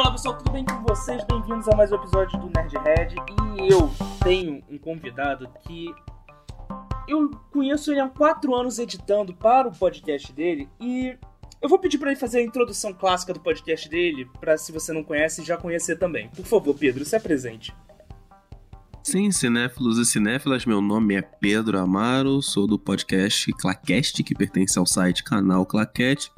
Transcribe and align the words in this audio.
olá 0.00 0.12
pessoal, 0.12 0.38
tudo 0.38 0.52
bem 0.52 0.64
com 0.64 0.82
vocês? 0.82 1.22
Bem-vindos 1.24 1.68
a 1.68 1.76
mais 1.76 1.92
um 1.92 1.96
episódio 1.96 2.40
do 2.40 2.46
Nerdhead. 2.46 3.14
E 3.58 3.70
eu 3.70 3.90
tenho 4.24 4.64
um 4.70 4.78
convidado 4.78 5.46
que 5.66 5.94
eu 7.06 7.30
conheço 7.52 7.90
ele 7.90 8.00
há 8.00 8.08
quatro 8.08 8.54
anos 8.54 8.78
editando 8.78 9.34
para 9.34 9.68
o 9.68 9.72
podcast 9.72 10.32
dele 10.32 10.70
e 10.80 11.18
eu 11.60 11.68
vou 11.68 11.78
pedir 11.78 11.98
para 11.98 12.12
ele 12.12 12.18
fazer 12.18 12.38
a 12.38 12.42
introdução 12.42 12.94
clássica 12.94 13.34
do 13.34 13.40
podcast 13.40 13.90
dele, 13.90 14.26
para 14.40 14.56
se 14.56 14.72
você 14.72 14.90
não 14.90 15.04
conhece, 15.04 15.44
já 15.44 15.58
conhecer 15.58 15.98
também. 15.98 16.30
Por 16.30 16.46
favor, 16.46 16.74
Pedro, 16.74 17.04
se 17.04 17.14
apresente. 17.14 17.76
Sim, 19.02 19.30
cinéfilos 19.30 19.98
e 19.98 20.06
cinéfilas, 20.06 20.64
meu 20.64 20.80
nome 20.80 21.14
é 21.14 21.20
Pedro 21.20 21.78
Amaro, 21.78 22.40
sou 22.40 22.66
do 22.66 22.78
podcast 22.78 23.52
Claqueste, 23.52 24.22
que 24.22 24.34
pertence 24.34 24.78
ao 24.78 24.86
site 24.86 25.22
Canal 25.22 25.66
Claquete. 25.66 26.30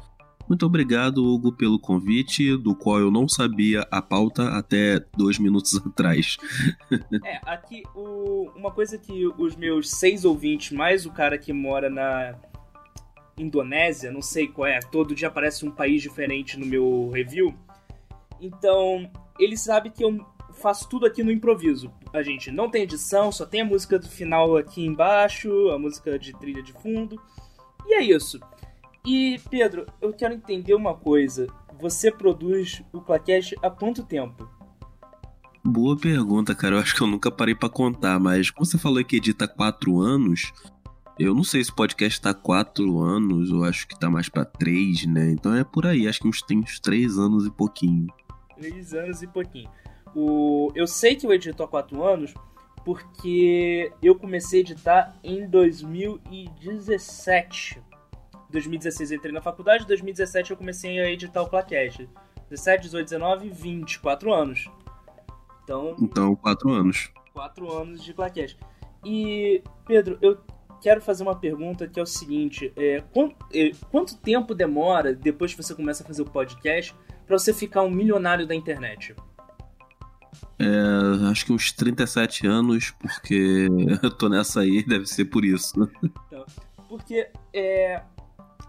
Muito 0.49 0.67
obrigado, 0.67 1.25
Hugo, 1.25 1.53
pelo 1.53 1.79
convite, 1.79 2.57
do 2.57 2.75
qual 2.75 2.99
eu 2.99 3.11
não 3.11 3.29
sabia 3.29 3.87
a 3.91 4.03
pauta 4.03 4.49
até 4.57 5.01
dois 5.17 5.39
minutos 5.39 5.77
atrás. 5.87 6.37
É, 7.25 7.41
aqui 7.47 7.83
o, 7.95 8.51
uma 8.55 8.71
coisa 8.71 8.99
que 8.99 9.27
os 9.39 9.57
meus 9.57 9.91
seis 9.91 10.25
ouvintes, 10.25 10.73
mais 10.73 11.07
o 11.07 11.11
cara 11.11 11.39
que 11.39 11.53
mora 11.53 11.89
na 11.89 12.35
Indonésia, 13.39 14.11
não 14.11 14.23
sei 14.23 14.47
qual 14.49 14.67
é, 14.67 14.79
todo 14.81 15.15
dia 15.15 15.29
aparece 15.29 15.65
um 15.65 15.71
país 15.71 16.03
diferente 16.03 16.59
no 16.59 16.67
meu 16.67 17.11
review. 17.13 17.55
Então, 18.41 19.11
ele 19.39 19.57
sabe 19.57 19.91
que 19.91 20.05
eu 20.05 20.27
faço 20.53 20.89
tudo 20.89 21.07
aqui 21.07 21.23
no 21.23 21.33
improviso. 21.33 21.93
A 22.13 22.23
gente 22.23 22.51
não 22.51 22.71
tem 22.71 22.83
edição, 22.83 23.33
só 23.33 23.47
tem 23.47 23.63
a 23.63 23.65
música 23.65 23.99
do 23.99 24.09
final 24.09 24.57
aqui 24.57 24.85
embaixo, 24.85 25.71
a 25.71 25.79
música 25.79 26.19
de 26.19 26.33
trilha 26.33 26.63
de 26.63 26.73
fundo. 26.73 27.21
E 27.87 27.95
é 27.95 28.03
isso. 28.03 28.39
E, 29.05 29.41
Pedro, 29.51 29.87
eu 30.01 30.13
quero 30.13 30.35
entender 30.35 30.75
uma 30.75 30.95
coisa. 30.95 31.49
Você 31.81 32.11
produz 32.11 32.83
o 32.93 33.01
Claquete 33.01 33.57
há 33.61 33.69
quanto 33.69 34.05
tempo? 34.05 34.49
Boa 35.65 35.97
pergunta, 35.97 36.55
cara. 36.55 36.77
Eu 36.77 36.81
acho 36.81 36.95
que 36.95 37.03
eu 37.03 37.09
nunca 37.09 37.31
parei 37.31 37.55
para 37.55 37.69
contar, 37.69 38.21
mas 38.21 38.51
como 38.51 38.65
você 38.65 38.79
falou 38.79 39.05
que 39.05 39.17
edita 39.17 39.47
há 39.47 39.49
quatro 39.49 40.01
anos, 40.01 40.53
eu 41.19 41.35
não 41.35 41.43
sei 41.43 41.65
se 41.65 41.71
o 41.71 41.75
podcast 41.75 42.21
tá 42.21 42.33
quatro 42.33 43.01
anos, 43.01 43.51
eu 43.51 43.65
acho 43.65 43.89
que 43.89 43.99
tá 43.99 44.09
mais 44.09 44.29
para 44.29 44.45
três, 44.45 45.05
né? 45.07 45.31
Então 45.31 45.53
é 45.55 45.65
por 45.65 45.87
aí, 45.87 46.07
acho 46.07 46.21
que 46.21 46.29
uns, 46.29 46.41
tem 46.41 46.59
uns 46.59 46.79
três 46.79 47.19
anos 47.19 47.47
e 47.47 47.51
pouquinho. 47.51 48.07
Três 48.57 48.95
anos 48.95 49.23
e 49.23 49.27
pouquinho. 49.27 49.69
O... 50.15 50.71
Eu 50.75 50.87
sei 50.87 51.17
que 51.17 51.27
eu 51.27 51.33
edito 51.33 51.63
há 51.63 51.69
quatro 51.69 52.05
anos 52.05 52.35
porque 52.85 53.91
eu 54.03 54.15
comecei 54.15 54.61
a 54.61 54.63
editar 54.63 55.17
em 55.23 55.49
2017. 55.49 57.81
2016 58.53 59.11
eu 59.11 59.19
entrei 59.19 59.33
na 59.33 59.41
faculdade, 59.41 59.87
2017 59.87 60.51
eu 60.53 60.57
comecei 60.57 61.01
a 61.01 61.11
editar 61.11 61.43
o 61.43 61.49
Plaquete. 61.49 62.09
17, 62.51 62.83
18, 62.83 63.05
19, 63.07 63.49
20, 63.49 64.01
4 64.01 64.33
anos. 64.33 64.71
Então. 65.65 65.97
Então, 65.99 66.37
4 66.37 66.71
anos. 66.71 67.11
4 67.33 67.73
anos 67.73 68.05
de 68.05 68.13
Plaquete. 68.13 68.59
E, 69.05 69.63
Pedro, 69.87 70.19
eu 70.21 70.39
quero 70.81 71.01
fazer 71.01 71.23
uma 71.23 71.35
pergunta 71.35 71.89
que 71.89 71.99
é 71.99 72.03
o 72.03 72.07
seguinte: 72.07 72.73
é, 72.77 73.03
quanto, 73.13 73.37
é, 73.55 73.73
quanto 73.91 74.17
tempo 74.19 74.55
demora, 74.55 75.15
depois 75.15 75.55
que 75.55 75.63
você 75.63 75.75
começa 75.75 76.03
a 76.03 76.07
fazer 76.07 76.23
o 76.23 76.31
podcast, 76.31 76.95
para 77.27 77.39
você 77.39 77.55
ficar 77.55 77.83
um 77.83 77.91
milionário 77.91 78.47
da 78.47 78.55
internet? 78.55 79.17
É, 80.59 81.31
acho 81.31 81.47
que 81.47 81.53
uns 81.53 81.73
37 81.73 82.47
anos, 82.47 82.91
porque 83.01 83.69
eu 84.03 84.11
tô 84.11 84.29
nessa 84.29 84.61
aí, 84.61 84.85
deve 84.85 85.07
ser 85.07 85.25
por 85.25 85.45
isso. 85.45 85.91
Então, 86.03 86.45
porque 86.89 87.31
é, 87.55 88.03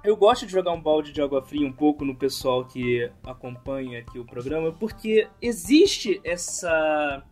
eu 0.04 0.18
gosto 0.18 0.46
de 0.46 0.52
jogar 0.52 0.72
um 0.74 0.82
balde 0.82 1.14
de 1.14 1.22
água 1.22 1.42
fria 1.42 1.66
um 1.66 1.72
pouco 1.72 2.04
no 2.04 2.16
pessoal 2.16 2.66
que 2.66 3.10
acompanha 3.24 4.00
aqui 4.00 4.20
o 4.20 4.26
programa, 4.26 4.72
porque 4.72 5.28
existe 5.42 6.20
essa 6.24 7.24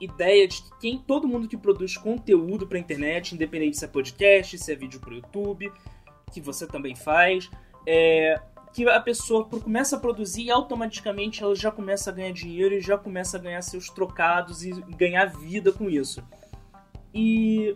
ideia 0.00 0.46
de 0.46 0.62
que 0.62 0.78
quem, 0.80 0.98
todo 0.98 1.28
mundo 1.28 1.48
que 1.48 1.56
produz 1.56 1.96
conteúdo 1.96 2.66
pra 2.66 2.78
internet, 2.78 3.34
independente 3.34 3.76
se 3.76 3.84
é 3.84 3.88
podcast, 3.88 4.58
se 4.58 4.72
é 4.72 4.74
vídeo 4.74 5.00
pro 5.00 5.14
YouTube, 5.14 5.72
que 6.32 6.40
você 6.40 6.66
também 6.66 6.94
faz, 6.94 7.50
é, 7.86 8.40
que 8.72 8.88
a 8.88 9.00
pessoa 9.00 9.44
começa 9.44 9.96
a 9.96 10.00
produzir 10.00 10.44
e 10.44 10.50
automaticamente 10.50 11.42
ela 11.42 11.54
já 11.54 11.70
começa 11.70 12.10
a 12.10 12.12
ganhar 12.12 12.32
dinheiro 12.32 12.74
e 12.74 12.80
já 12.80 12.98
começa 12.98 13.36
a 13.36 13.40
ganhar 13.40 13.62
seus 13.62 13.88
trocados 13.88 14.64
e 14.64 14.72
ganhar 14.96 15.26
vida 15.26 15.72
com 15.72 15.88
isso. 15.88 16.22
E 17.14 17.74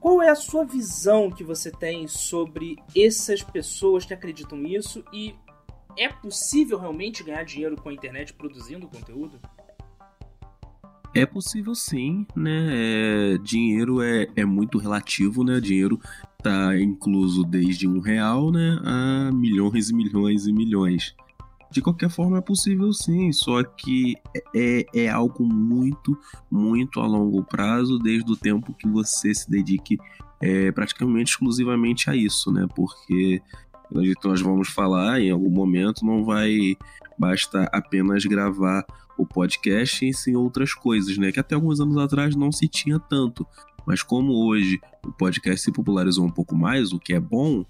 qual 0.00 0.22
é 0.22 0.30
a 0.30 0.34
sua 0.34 0.64
visão 0.64 1.30
que 1.30 1.44
você 1.44 1.70
tem 1.70 2.08
sobre 2.08 2.76
essas 2.96 3.42
pessoas 3.42 4.04
que 4.04 4.14
acreditam 4.14 4.56
nisso 4.56 5.04
e 5.12 5.34
é 5.96 6.08
possível 6.08 6.78
realmente 6.78 7.22
ganhar 7.22 7.44
dinheiro 7.44 7.76
com 7.76 7.90
a 7.90 7.92
internet 7.92 8.32
produzindo 8.32 8.88
conteúdo? 8.88 9.38
É 11.14 11.26
possível 11.26 11.74
sim, 11.74 12.26
né? 12.34 12.68
É, 13.34 13.38
dinheiro 13.38 14.00
é, 14.00 14.28
é 14.36 14.44
muito 14.44 14.78
relativo, 14.78 15.44
né? 15.44 15.60
Dinheiro 15.60 16.00
tá 16.42 16.78
incluso 16.78 17.44
desde 17.44 17.86
um 17.86 17.98
real, 17.98 18.50
né? 18.50 18.78
A 18.84 19.32
milhões 19.32 19.90
e 19.90 19.94
milhões 19.94 20.46
e 20.46 20.52
milhões. 20.52 21.14
De 21.70 21.80
qualquer 21.80 22.10
forma, 22.10 22.38
é 22.38 22.40
possível 22.40 22.92
sim, 22.92 23.32
só 23.32 23.62
que 23.62 24.16
é, 24.54 24.84
é 24.92 25.08
algo 25.08 25.44
muito, 25.44 26.18
muito 26.50 27.00
a 27.00 27.06
longo 27.06 27.44
prazo, 27.44 27.98
desde 27.98 28.30
o 28.32 28.36
tempo 28.36 28.74
que 28.74 28.88
você 28.88 29.32
se 29.32 29.48
dedique 29.48 29.96
é, 30.40 30.72
praticamente 30.72 31.30
exclusivamente 31.30 32.10
a 32.10 32.16
isso, 32.16 32.50
né? 32.50 32.66
Porque 32.74 33.40
nós 34.24 34.40
vamos 34.40 34.68
falar 34.68 35.20
em 35.20 35.30
algum 35.30 35.50
momento, 35.50 36.04
não 36.04 36.24
vai 36.24 36.76
bastar 37.18 37.68
apenas 37.72 38.24
gravar 38.24 38.84
o 39.18 39.26
podcast 39.26 40.08
e 40.08 40.14
sim 40.14 40.34
outras 40.34 40.72
coisas, 40.72 41.18
né? 41.18 41.30
Que 41.30 41.40
até 41.40 41.54
alguns 41.54 41.80
anos 41.80 41.98
atrás 41.98 42.34
não 42.34 42.50
se 42.50 42.66
tinha 42.66 42.98
tanto. 42.98 43.46
Mas 43.86 44.02
como 44.02 44.32
hoje 44.46 44.80
o 45.04 45.12
podcast 45.12 45.64
se 45.64 45.72
popularizou 45.72 46.24
um 46.24 46.30
pouco 46.30 46.56
mais, 46.56 46.92
o 46.92 46.98
que 46.98 47.12
é 47.12 47.20
bom, 47.20 47.64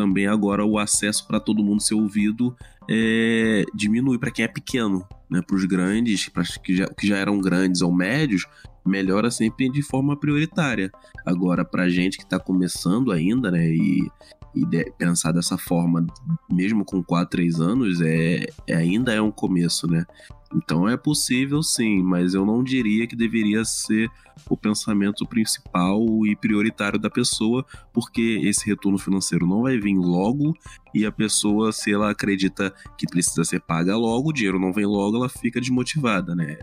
também 0.00 0.26
agora 0.26 0.64
o 0.64 0.78
acesso 0.78 1.26
para 1.26 1.38
todo 1.38 1.62
mundo 1.62 1.82
ser 1.82 1.92
ouvido 1.92 2.56
é, 2.88 3.64
diminui 3.74 4.18
para 4.18 4.30
quem 4.30 4.46
é 4.46 4.48
pequeno, 4.48 5.06
né? 5.28 5.42
Para 5.46 5.54
os 5.54 5.66
grandes, 5.66 6.26
para 6.30 6.42
que 6.42 6.74
já, 6.74 6.86
que 6.88 7.06
já 7.06 7.18
eram 7.18 7.38
grandes 7.38 7.82
ou 7.82 7.92
médios, 7.92 8.46
melhora 8.84 9.30
sempre 9.30 9.68
de 9.68 9.82
forma 9.82 10.18
prioritária. 10.18 10.90
Agora, 11.26 11.66
para 11.66 11.90
gente 11.90 12.16
que 12.16 12.24
está 12.24 12.40
começando 12.40 13.12
ainda, 13.12 13.50
né? 13.50 13.68
E, 13.68 14.10
e 14.54 14.90
pensar 14.92 15.32
dessa 15.32 15.56
forma, 15.56 16.06
mesmo 16.50 16.84
com 16.84 17.02
4, 17.02 17.30
3 17.30 17.60
anos, 17.60 18.00
é, 18.00 18.46
é, 18.66 18.74
ainda 18.74 19.12
é 19.12 19.20
um 19.20 19.30
começo, 19.30 19.86
né? 19.86 20.04
Então 20.52 20.88
é 20.88 20.96
possível 20.96 21.62
sim, 21.62 22.02
mas 22.02 22.34
eu 22.34 22.44
não 22.44 22.64
diria 22.64 23.06
que 23.06 23.14
deveria 23.14 23.64
ser 23.64 24.10
o 24.48 24.56
pensamento 24.56 25.24
principal 25.24 26.00
e 26.26 26.34
prioritário 26.34 26.98
da 26.98 27.08
pessoa, 27.08 27.64
porque 27.92 28.40
esse 28.42 28.66
retorno 28.66 28.98
financeiro 28.98 29.46
não 29.46 29.62
vai 29.62 29.78
vir 29.78 29.96
logo 29.96 30.52
e 30.92 31.06
a 31.06 31.12
pessoa, 31.12 31.70
se 31.70 31.92
ela 31.92 32.10
acredita 32.10 32.74
que 32.98 33.06
precisa 33.06 33.44
ser 33.44 33.60
paga 33.60 33.96
logo, 33.96 34.30
o 34.30 34.32
dinheiro 34.32 34.58
não 34.58 34.72
vem 34.72 34.86
logo, 34.86 35.18
ela 35.18 35.28
fica 35.28 35.60
desmotivada, 35.60 36.34
né? 36.34 36.56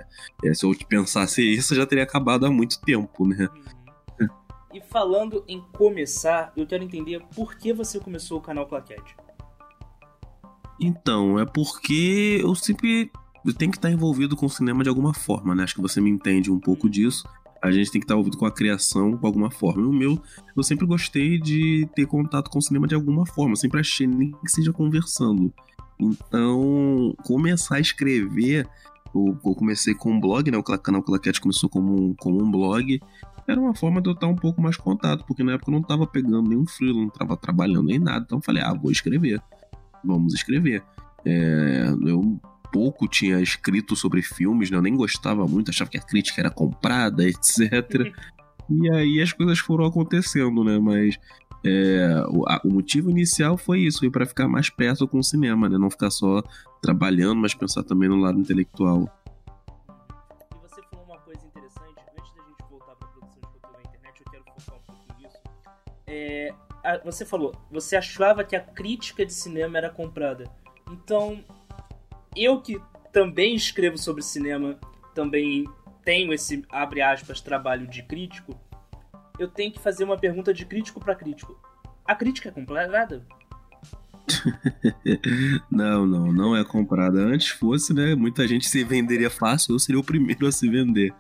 É, 0.44 0.54
se 0.54 0.66
eu 0.66 0.76
pensasse 0.90 1.42
isso, 1.42 1.74
já 1.74 1.86
teria 1.86 2.04
acabado 2.04 2.46
há 2.46 2.52
muito 2.52 2.82
tempo, 2.82 3.26
né? 3.26 3.48
E 4.74 4.82
falando 4.82 5.44
em 5.48 5.62
começar, 5.62 6.52
eu 6.56 6.68
quero 6.68 6.84
entender 6.84 7.22
por 7.36 7.56
que 7.56 7.72
você 7.72 8.00
começou 8.00 8.38
o 8.38 8.42
canal 8.42 8.68
Claquete. 8.68 9.16
Então, 10.80 11.40
é 11.40 11.46
porque 11.46 12.40
eu 12.42 12.54
sempre 12.54 13.12
tem 13.58 13.72
que 13.72 13.78
estar 13.78 13.90
envolvido 13.90 14.36
com 14.36 14.46
o 14.46 14.50
cinema 14.50 14.84
de 14.84 14.90
alguma 14.90 15.14
forma, 15.14 15.56
né? 15.56 15.64
Acho 15.64 15.76
que 15.76 15.82
você 15.82 16.02
me 16.02 16.10
entende 16.10 16.52
um 16.52 16.60
pouco 16.60 16.90
disso. 16.90 17.28
A 17.62 17.72
gente 17.72 17.92
tem 17.92 18.00
que 18.00 18.06
estar 18.06 18.14
envolvido 18.14 18.38
com 18.38 18.46
a 18.46 18.52
criação 18.52 19.12
de 19.12 19.26
alguma 19.26 19.50
forma. 19.50 19.82
E 19.82 19.86
o 19.86 19.94
meu, 19.94 20.22
eu 20.56 20.64
sempre 20.64 20.86
gostei 20.86 21.40
de 21.40 21.90
ter 21.96 22.06
contato 22.06 22.50
com 22.50 22.60
o 22.60 22.62
cinema 22.62 22.88
de 22.88 22.94
alguma 22.94 23.26
forma. 23.26 23.54
Eu 23.54 23.58
sempre 23.58 23.80
achei 23.80 24.06
nem 24.06 24.32
que 24.32 24.52
seja 24.52 24.72
conversando. 24.72 25.52
Então, 26.00 27.16
começar 27.24 27.78
a 27.78 27.80
escrever. 27.80 28.68
Eu, 29.16 29.40
eu 29.44 29.56
comecei 29.56 29.96
com 29.96 30.12
um 30.12 30.20
blog, 30.20 30.52
né? 30.52 30.58
O 30.58 30.64
canal 30.64 31.02
Claquete 31.02 31.42
começou 31.42 31.70
como 31.70 32.16
como 32.20 32.44
um 32.44 32.52
blog. 32.52 33.00
Era 33.48 33.60
uma 33.60 33.74
forma 33.74 34.02
de 34.02 34.10
eu 34.10 34.14
estar 34.14 34.28
um 34.28 34.36
pouco 34.36 34.62
mais 34.62 34.76
contato, 34.76 35.24
porque 35.26 35.44
na 35.44 35.54
época 35.54 35.72
eu 35.72 35.74
não 35.74 35.82
estava 35.82 36.06
pegando 36.06 36.50
nenhum 36.50 36.68
freelo, 36.68 37.00
não 37.00 37.08
estava 37.08 37.38
trabalhando 37.38 37.86
nem 37.86 37.98
nada. 37.98 38.24
Então 38.26 38.40
eu 38.40 38.44
falei, 38.44 38.62
ah, 38.62 38.74
vou 38.74 38.92
escrever. 38.92 39.42
Vamos 40.04 40.34
escrever. 40.34 40.84
É, 41.26 41.88
eu 42.06 42.40
pouco 42.72 43.08
tinha 43.08 43.40
escrito 43.42 43.96
sobre 43.96 44.22
filmes, 44.22 44.70
né? 44.70 44.78
Eu 44.78 44.82
nem 44.82 44.96
gostava 44.96 45.48
muito, 45.48 45.70
achava 45.70 45.90
que 45.90 45.98
a 45.98 46.02
crítica 46.02 46.42
era 46.42 46.50
comprada, 46.50 47.24
etc. 47.28 48.14
e 48.70 48.90
aí 48.92 49.22
as 49.22 49.32
coisas 49.32 49.60
foram 49.60 49.86
acontecendo, 49.86 50.64
né? 50.64 50.78
Mas 50.78 51.18
é, 51.66 52.24
o, 52.30 52.48
a, 52.48 52.62
o, 52.64 52.72
motivo 52.72 53.10
inicial 53.10 53.58
foi 53.58 53.82
isso, 53.82 54.00
foi 54.00 54.10
para 54.10 54.26
ficar 54.26 54.48
mais 54.48 54.70
perto 54.70 55.08
com 55.08 55.20
o 55.20 55.24
cinema, 55.24 55.68
né? 55.68 55.78
Não 55.78 55.90
ficar 55.90 56.12
só 56.12 56.44
trabalhando, 56.82 57.42
mas 57.42 57.54
pensar 57.54 57.84
também 57.84 58.10
no 58.10 58.18
lado 58.18 58.40
intelectual. 58.40 59.10
A, 66.88 66.98
você 67.04 67.26
falou, 67.26 67.54
você 67.70 67.98
achava 67.98 68.46
que 68.46 68.56
a 68.56 68.62
crítica 68.62 69.26
de 69.26 69.34
cinema 69.34 69.78
era 69.78 69.90
comprada. 69.90 70.46
Então, 70.90 71.44
eu 72.34 72.62
que 72.62 72.82
também 73.12 73.56
escrevo 73.56 73.98
sobre 73.98 74.22
cinema, 74.22 74.80
também 75.14 75.66
tenho 76.06 76.32
esse, 76.32 76.64
abre 76.70 77.02
aspas, 77.02 77.42
trabalho 77.42 77.86
de 77.88 78.04
crítico, 78.04 78.58
eu 79.38 79.50
tenho 79.50 79.72
que 79.72 79.80
fazer 79.80 80.06
uma 80.06 80.18
pergunta 80.18 80.54
de 80.54 80.66
crítico 80.66 81.00
para 81.00 81.14
crítico. 81.14 81.60
A 82.06 82.16
crítica 82.16 82.48
é 82.48 82.52
comprada? 82.54 83.26
não, 85.70 86.08
não, 86.08 86.32
não 86.32 86.56
é 86.56 86.64
comprada. 86.64 87.20
Antes 87.20 87.50
fosse, 87.50 87.94
né? 87.94 88.16
Muita 88.16 88.48
gente 88.48 88.68
se 88.68 88.84
venderia 88.84 89.30
fácil, 89.30 89.76
eu 89.76 89.80
seria 89.80 90.00
o 90.00 90.04
primeiro 90.04 90.48
a 90.48 90.52
se 90.52 90.70
vender, 90.70 91.14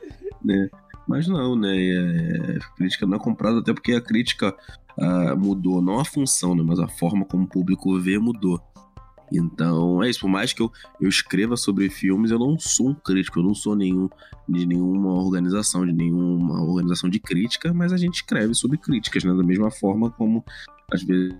né? 0.43 0.69
Mas 1.07 1.27
não, 1.27 1.55
né? 1.55 1.75
É, 1.75 2.57
a 2.57 2.75
crítica 2.75 3.05
não 3.05 3.17
é 3.17 3.19
comprada, 3.19 3.59
até 3.59 3.73
porque 3.73 3.93
a 3.93 4.01
crítica 4.01 4.55
ah, 4.99 5.35
mudou, 5.35 5.81
não 5.81 5.99
a 5.99 6.05
função, 6.05 6.55
né? 6.55 6.63
Mas 6.65 6.79
a 6.79 6.87
forma 6.87 7.25
como 7.25 7.43
o 7.43 7.47
público 7.47 7.99
vê 7.99 8.17
mudou. 8.17 8.61
Então, 9.31 10.01
é 10.01 10.09
isso. 10.09 10.21
Por 10.21 10.29
mais 10.29 10.53
que 10.53 10.61
eu, 10.61 10.71
eu 10.99 11.09
escreva 11.09 11.57
sobre 11.57 11.89
filmes, 11.89 12.31
eu 12.31 12.39
não 12.39 12.57
sou 12.57 12.89
um 12.89 12.93
crítico, 12.95 13.39
eu 13.39 13.43
não 13.43 13.53
sou 13.53 13.75
nenhum 13.75 14.09
de 14.47 14.65
nenhuma 14.65 15.13
organização, 15.13 15.85
de 15.85 15.91
nenhuma 15.91 16.63
organização 16.63 17.09
de 17.09 17.19
crítica, 17.19 17.73
mas 17.73 17.91
a 17.91 17.97
gente 17.97 18.15
escreve 18.15 18.53
sobre 18.53 18.77
críticas, 18.77 19.23
né? 19.23 19.33
Da 19.33 19.43
mesma 19.43 19.69
forma 19.69 20.09
como, 20.09 20.43
às 20.91 21.03
vezes, 21.03 21.35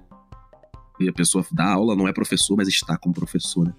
a 1.07 1.13
pessoa 1.13 1.45
dá 1.51 1.71
aula, 1.71 1.95
não 1.95 2.07
é 2.07 2.13
professor, 2.13 2.55
mas 2.57 2.67
está 2.67 2.97
como 2.97 3.15
professor, 3.15 3.65
né? 3.65 3.73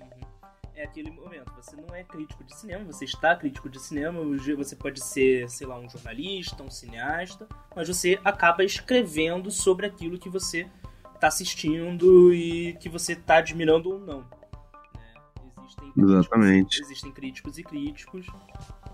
É 0.78 0.84
aquele 0.84 1.10
momento, 1.10 1.52
você 1.56 1.74
não 1.74 1.92
é 1.92 2.04
crítico 2.04 2.44
de 2.44 2.54
cinema, 2.54 2.84
você 2.84 3.04
está 3.04 3.34
crítico 3.34 3.68
de 3.68 3.80
cinema, 3.80 4.22
você 4.56 4.76
pode 4.76 5.02
ser, 5.02 5.50
sei 5.50 5.66
lá, 5.66 5.76
um 5.76 5.90
jornalista, 5.90 6.62
um 6.62 6.70
cineasta, 6.70 7.48
mas 7.74 7.88
você 7.88 8.16
acaba 8.24 8.62
escrevendo 8.62 9.50
sobre 9.50 9.86
aquilo 9.86 10.16
que 10.16 10.28
você 10.28 10.70
tá 11.18 11.26
assistindo 11.26 12.32
e 12.32 12.74
que 12.74 12.88
você 12.88 13.16
tá 13.16 13.38
admirando 13.38 13.90
ou 13.90 13.98
não. 13.98 14.20
Né? 14.20 15.14
Existem 15.58 15.90
críticos, 15.90 16.14
Exatamente. 16.14 16.80
Existem 16.80 17.12
críticos 17.12 17.58
e 17.58 17.62
críticos. 17.64 18.26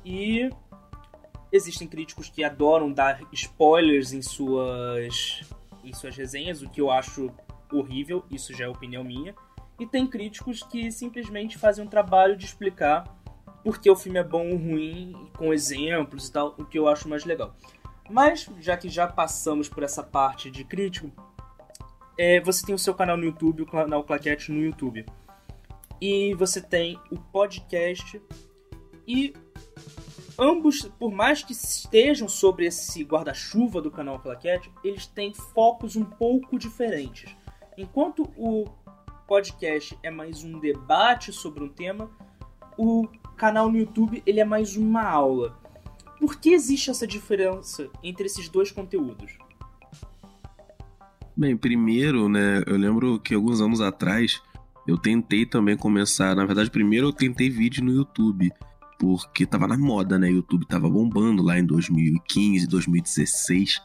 E 0.02 0.50
existem 1.52 1.86
críticos 1.86 2.31
que 2.31 2.42
adoram 2.42 2.90
dar 2.90 3.20
spoilers 3.31 4.14
em 4.14 4.22
suas, 4.22 5.42
em 5.84 5.92
suas 5.92 6.16
resenhas, 6.16 6.62
o 6.62 6.70
que 6.70 6.81
eu 6.81 6.90
acho 6.90 7.31
horrível, 7.70 8.25
isso 8.31 8.54
já 8.54 8.64
é 8.64 8.69
opinião 8.69 9.04
minha. 9.04 9.34
E 9.79 9.87
tem 9.87 10.06
críticos 10.06 10.62
que 10.62 10.91
simplesmente 10.91 11.59
fazem 11.59 11.85
um 11.85 11.88
trabalho 11.88 12.37
de 12.37 12.44
explicar 12.44 13.05
porque 13.65 13.91
o 13.91 13.97
filme 13.97 14.19
é 14.19 14.23
bom 14.23 14.50
ou 14.50 14.59
ruim, 14.59 15.31
com 15.38 15.53
exemplos 15.53 16.29
e 16.29 16.32
tal, 16.32 16.55
o 16.59 16.67
que 16.67 16.79
eu 16.79 16.87
acho 16.87 17.09
mais 17.09 17.25
legal. 17.25 17.56
Mas, 18.11 18.49
já 18.61 18.76
que 18.76 18.91
já 18.91 19.06
passamos 19.06 19.71
por 19.71 19.82
essa 19.82 20.03
parte 20.03 20.50
de 20.50 20.62
crítico, 20.62 21.11
é, 22.19 22.38
você 22.41 22.65
tem 22.65 22.75
o 22.75 22.79
seu 22.79 22.94
canal 22.94 23.17
no 23.17 23.25
YouTube, 23.25 23.62
o 23.62 23.67
canal 23.67 24.05
Claquete 24.05 24.53
no 24.53 24.61
YouTube. 24.61 25.06
E 25.99 26.35
você 26.35 26.61
tem 26.61 27.00
o 27.11 27.17
podcast. 27.17 28.20
E 29.09 29.32
ambos, 30.38 30.82
por 30.99 31.11
mais 31.11 31.43
que 31.43 31.53
estejam 31.53 32.29
sobre 32.29 32.67
esse 32.67 33.03
guarda-chuva 33.03 33.81
do 33.81 33.91
canal 33.91 34.19
Claquete, 34.19 34.70
eles 34.85 35.06
têm 35.06 35.32
focos 35.32 35.97
um 35.97 36.05
pouco 36.05 36.59
diferentes. 36.59 37.35
Enquanto 37.79 38.31
o 38.37 38.67
podcast 39.26 39.99
é 40.03 40.11
mais 40.11 40.44
um 40.44 40.59
debate 40.59 41.32
sobre 41.32 41.65
um 41.65 41.69
tema, 41.69 42.11
o 42.76 43.09
canal 43.37 43.71
no 43.71 43.79
YouTube 43.79 44.23
ele 44.26 44.41
é 44.41 44.44
mais 44.44 44.76
uma 44.76 45.03
aula. 45.03 45.59
Por 46.19 46.38
que 46.38 46.50
existe 46.50 46.91
essa 46.91 47.06
diferença 47.06 47.88
entre 48.03 48.26
esses 48.26 48.49
dois 48.49 48.71
conteúdos? 48.71 49.37
Bem, 51.37 51.56
primeiro, 51.56 52.29
né, 52.29 52.62
eu 52.67 52.76
lembro 52.76 53.19
que 53.19 53.35
alguns 53.35 53.61
anos 53.61 53.81
atrás 53.81 54.41
eu 54.87 54.97
tentei 54.97 55.44
também 55.44 55.77
começar. 55.77 56.37
Na 56.37 56.44
verdade, 56.44 56.70
primeiro 56.70 57.09
eu 57.09 57.12
tentei 57.12 57.50
vídeo 57.50 57.82
no 57.82 57.93
YouTube, 57.93 58.53
porque 58.99 59.44
tava 59.47 59.67
na 59.67 59.77
moda, 59.77 60.19
né? 60.19 60.31
YouTube 60.31 60.67
tava 60.67 60.88
bombando 60.88 61.43
lá 61.43 61.59
em 61.59 61.65
2015, 61.65 62.67
2016. 62.67 63.82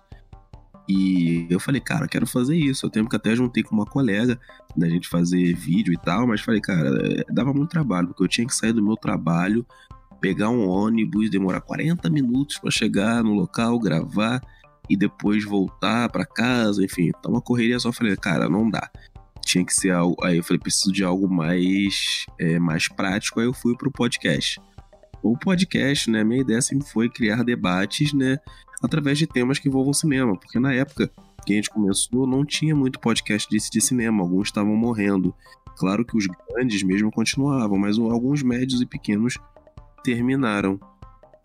E 0.89 1.45
eu 1.51 1.59
falei, 1.59 1.79
cara, 1.79 2.07
quero 2.07 2.25
fazer 2.25 2.57
isso. 2.57 2.83
Eu 2.83 2.89
tempo 2.89 3.07
que 3.07 3.15
até 3.15 3.35
juntei 3.35 3.61
com 3.61 3.75
uma 3.75 3.85
colega 3.85 4.39
da 4.75 4.89
gente 4.89 5.07
fazer 5.07 5.53
vídeo 5.53 5.93
e 5.93 5.97
tal, 5.97 6.25
mas 6.25 6.41
falei, 6.41 6.59
cara, 6.59 6.89
é, 7.05 7.31
dava 7.31 7.53
muito 7.53 7.69
trabalho, 7.69 8.07
porque 8.07 8.23
eu 8.23 8.27
tinha 8.27 8.47
que 8.47 8.55
sair 8.55 8.73
do 8.73 8.83
meu 8.83 8.97
trabalho, 8.97 9.63
pegar 10.19 10.49
um 10.49 10.67
ônibus, 10.67 11.29
demorar 11.29 11.61
40 11.61 12.09
minutos 12.09 12.57
para 12.57 12.71
chegar 12.71 13.23
no 13.23 13.35
local, 13.35 13.77
gravar 13.77 14.41
e 14.89 14.97
depois 14.97 15.45
voltar 15.45 16.09
para 16.09 16.25
casa, 16.25 16.83
enfim, 16.83 17.11
tá 17.21 17.29
uma 17.29 17.39
correria 17.39 17.79
só. 17.79 17.91
Falei, 17.91 18.15
cara, 18.17 18.49
não 18.49 18.67
dá. 18.67 18.89
Tinha 19.45 19.63
que 19.63 19.73
ser 19.73 19.91
algo. 19.91 20.17
Aí 20.23 20.37
eu 20.37 20.43
falei, 20.43 20.59
preciso 20.59 20.91
de 20.91 21.03
algo 21.03 21.29
mais, 21.29 22.25
é, 22.39 22.57
mais 22.57 22.87
prático. 22.87 23.39
Aí 23.39 23.45
eu 23.45 23.53
fui 23.53 23.77
pro 23.77 23.91
podcast. 23.91 24.59
O 25.21 25.37
podcast, 25.37 26.09
né? 26.09 26.23
Minha 26.23 26.41
ideia 26.41 26.61
sempre 26.63 26.87
foi 26.87 27.09
criar 27.09 27.43
debates, 27.43 28.11
né? 28.11 28.39
Através 28.81 29.17
de 29.17 29.27
temas 29.27 29.59
que 29.59 29.67
envolvam 29.67 29.93
cinema. 29.93 30.37
Porque 30.37 30.59
na 30.59 30.73
época 30.73 31.11
que 31.45 31.53
a 31.53 31.55
gente 31.55 31.69
começou, 31.69 32.27
não 32.27 32.45
tinha 32.45 32.75
muito 32.75 32.99
podcast 32.99 33.49
desse 33.49 33.69
de 33.69 33.81
cinema. 33.81 34.21
Alguns 34.21 34.47
estavam 34.47 34.75
morrendo. 34.75 35.33
Claro 35.77 36.05
que 36.05 36.17
os 36.17 36.27
grandes 36.27 36.83
mesmo 36.83 37.11
continuavam, 37.11 37.77
mas 37.77 37.97
alguns 37.97 38.43
médios 38.43 38.81
e 38.81 38.85
pequenos 38.85 39.37
terminaram. 40.03 40.79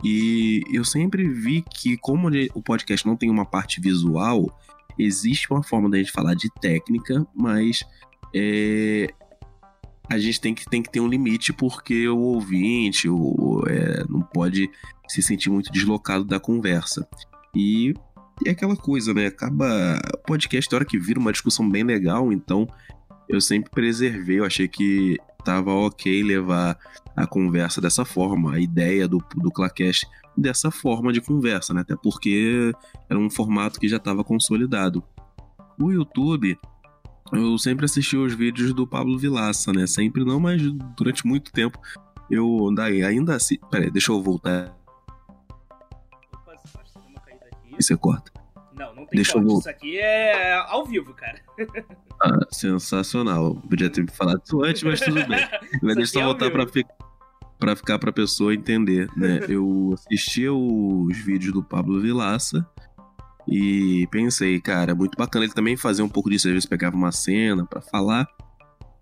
E 0.03 0.61
eu 0.71 0.83
sempre 0.83 1.27
vi 1.27 1.61
que, 1.61 1.97
como 1.97 2.29
o 2.53 2.61
podcast 2.61 3.07
não 3.07 3.15
tem 3.15 3.29
uma 3.29 3.45
parte 3.45 3.79
visual, 3.79 4.45
existe 4.99 5.51
uma 5.51 5.63
forma 5.63 5.89
da 5.89 5.97
gente 5.97 6.11
falar 6.11 6.35
de 6.35 6.49
técnica, 6.61 7.25
mas 7.33 7.83
é, 8.33 9.13
a 10.09 10.17
gente 10.17 10.39
tem 10.39 10.53
que, 10.53 10.65
tem 10.65 10.81
que 10.81 10.91
ter 10.91 10.99
um 10.99 11.07
limite 11.07 11.51
porque 11.51 12.07
o 12.07 12.19
ouvinte 12.19 13.09
o, 13.09 13.63
é, 13.67 14.03
não 14.09 14.21
pode 14.21 14.69
se 15.07 15.21
sentir 15.21 15.49
muito 15.49 15.71
deslocado 15.71 16.23
da 16.23 16.39
conversa. 16.39 17.07
E 17.55 17.93
é 18.45 18.51
aquela 18.51 18.75
coisa, 18.75 19.13
né? 19.13 19.27
Acaba. 19.27 19.99
Podcast, 20.27 20.73
a 20.73 20.77
hora 20.77 20.85
que 20.85 20.99
vira 20.99 21.19
uma 21.19 21.31
discussão 21.31 21.69
bem 21.69 21.83
legal, 21.83 22.31
então 22.31 22.67
eu 23.29 23.39
sempre 23.39 23.71
preservei, 23.71 24.39
eu 24.39 24.45
achei 24.45 24.67
que 24.67 25.17
tava 25.43 25.71
ok 25.71 26.23
levar 26.23 26.77
a 27.15 27.25
conversa 27.25 27.79
dessa 27.79 28.03
forma, 28.03 28.55
a 28.55 28.59
ideia 28.59 29.07
do, 29.07 29.23
do 29.35 29.51
Clacast 29.51 30.05
dessa 30.35 30.69
forma 30.69 31.13
de 31.13 31.21
conversa, 31.21 31.73
né? 31.73 31.81
Até 31.81 31.95
porque 31.95 32.73
era 33.09 33.17
um 33.17 33.29
formato 33.29 33.79
que 33.79 33.87
já 33.87 33.97
estava 33.97 34.23
consolidado. 34.23 35.03
O 35.79 35.91
YouTube, 35.91 36.57
eu 37.31 37.57
sempre 37.57 37.85
assisti 37.85 38.15
os 38.15 38.33
vídeos 38.33 38.73
do 38.73 38.85
Pablo 38.85 39.17
Vilaça, 39.17 39.73
né? 39.73 39.87
Sempre 39.87 40.23
não, 40.23 40.39
mas 40.39 40.61
durante 40.95 41.25
muito 41.25 41.51
tempo 41.51 41.79
eu 42.29 42.71
daí 42.75 43.03
ainda 43.03 43.35
assim. 43.35 43.57
Peraí, 43.71 43.89
deixa 43.89 44.11
eu 44.11 44.21
voltar. 44.21 44.75
E 47.77 47.83
você 47.83 47.97
corta. 47.97 48.31
Não, 48.77 48.95
não 48.95 49.05
tem 49.05 49.15
Deixa 49.17 49.33
corte. 49.33 49.49
Eu... 49.49 49.59
Isso 49.59 49.69
aqui 49.69 49.97
é 49.97 50.53
ao 50.53 50.85
vivo, 50.85 51.13
cara. 51.13 51.41
Ah, 52.21 52.39
sensacional. 52.51 53.55
Podia 53.55 53.89
ter 53.89 54.01
me 54.01 54.11
falado 54.11 54.41
isso 54.45 54.63
antes, 54.63 54.83
mas 54.83 55.01
tudo 55.01 55.15
bem. 55.27 55.47
Mas 55.83 55.95
deixa 55.95 56.01
eu 56.01 56.07
só 56.07 56.21
é 56.21 56.23
voltar 56.23 56.51
pra, 56.51 56.67
fi... 56.67 56.85
pra 57.59 57.75
ficar 57.75 57.99
pra 57.99 58.13
pessoa 58.13 58.53
entender, 58.53 59.09
né? 59.17 59.41
Eu 59.49 59.93
assistia 59.93 60.53
os 60.53 61.17
vídeos 61.17 61.53
do 61.53 61.61
Pablo 61.61 61.99
Vilaça 61.99 62.65
e 63.47 64.07
pensei, 64.11 64.59
cara, 64.59 64.91
é 64.91 64.95
muito 64.95 65.17
bacana 65.17 65.45
ele 65.45 65.53
também 65.53 65.77
fazer 65.77 66.01
um 66.01 66.09
pouco 66.09 66.29
disso. 66.29 66.47
Às 66.47 66.53
vezes 66.53 66.69
pegava 66.69 66.95
uma 66.95 67.11
cena 67.11 67.65
para 67.65 67.81
falar. 67.81 68.27